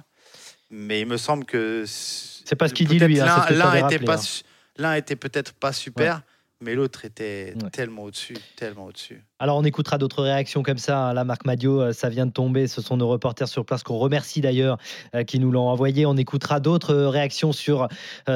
Mais 0.71 1.01
il 1.01 1.07
me 1.07 1.17
semble 1.17 1.45
que. 1.45 1.85
C'est 1.87 2.57
pas 2.57 2.69
ce 2.69 2.75
qu'il 2.75 2.89
dit, 2.89 2.99
lui, 2.99 3.21
hein, 3.21 3.47
L'un 3.51 3.75
pas. 3.99 4.17
hein. 4.17 4.43
l'un 4.77 4.95
était 4.95 5.17
peut-être 5.17 5.53
pas 5.53 5.73
super, 5.73 6.23
mais 6.63 6.75
l'autre 6.75 7.05
était 7.05 7.55
Ouais. 7.63 7.71
tellement 7.71 8.05
au-dessus, 8.05 8.37
tellement 8.57 8.87
au-dessus. 8.87 9.23
Alors 9.39 9.59
on 9.59 9.65
écoutera 9.65 9.99
d'autres 9.99 10.23
réactions 10.23 10.63
comme 10.63 10.79
ça. 10.79 11.09
hein. 11.09 11.15
Là, 11.15 11.25
Marc 11.25 11.45
Madio, 11.45 11.81
euh, 11.81 11.93
ça 11.93 12.09
vient 12.09 12.25
de 12.27 12.31
tomber. 12.33 12.67
Ce 12.69 12.81
sont 12.81 12.97
nos 12.97 13.09
reporters 13.09 13.49
sur 13.49 13.65
place 13.67 13.83
qu'on 13.83 13.99
remercie 13.99 14.41
d'ailleurs 14.41 14.79
euh, 15.15 15.25
qui 15.25 15.39
nous 15.39 15.51
l'ont 15.51 15.69
envoyé. 15.69 16.07
On 16.07 16.17
écoutera 16.17 16.59
d'autres 16.61 16.95
euh, 16.95 17.09
réactions 17.11 17.53
sur 17.53 17.89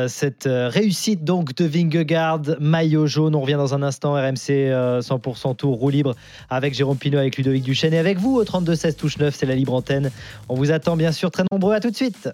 cette 0.08 0.46
réussite 0.46 1.24
donc 1.24 1.54
de 1.54 1.64
Vingegaard, 1.64 2.42
maillot 2.60 3.06
jaune. 3.06 3.34
On 3.34 3.40
revient 3.40 3.54
dans 3.54 3.74
un 3.74 3.82
instant. 3.82 4.12
RMC 4.14 4.50
euh, 4.50 5.00
100% 5.00 5.56
tour 5.56 5.78
roue 5.78 5.90
libre 5.90 6.14
avec 6.50 6.74
Jérôme 6.74 6.98
Pinot, 6.98 7.18
avec 7.18 7.36
Ludovic 7.36 7.62
Duchesne 7.64 7.94
et 7.94 7.98
avec 7.98 8.18
vous 8.18 8.36
au 8.36 8.44
32 8.44 8.74
16 8.74 8.96
touche 8.96 9.18
9. 9.18 9.34
C'est 9.34 9.46
la 9.46 9.54
libre 9.54 9.74
antenne. 9.74 10.10
On 10.48 10.54
vous 10.54 10.70
attend 10.70 10.96
bien 10.96 11.12
sûr 11.12 11.30
très 11.30 11.44
nombreux. 11.50 11.74
À 11.74 11.80
tout 11.80 11.90
de 11.90 11.96
suite. 11.96 12.28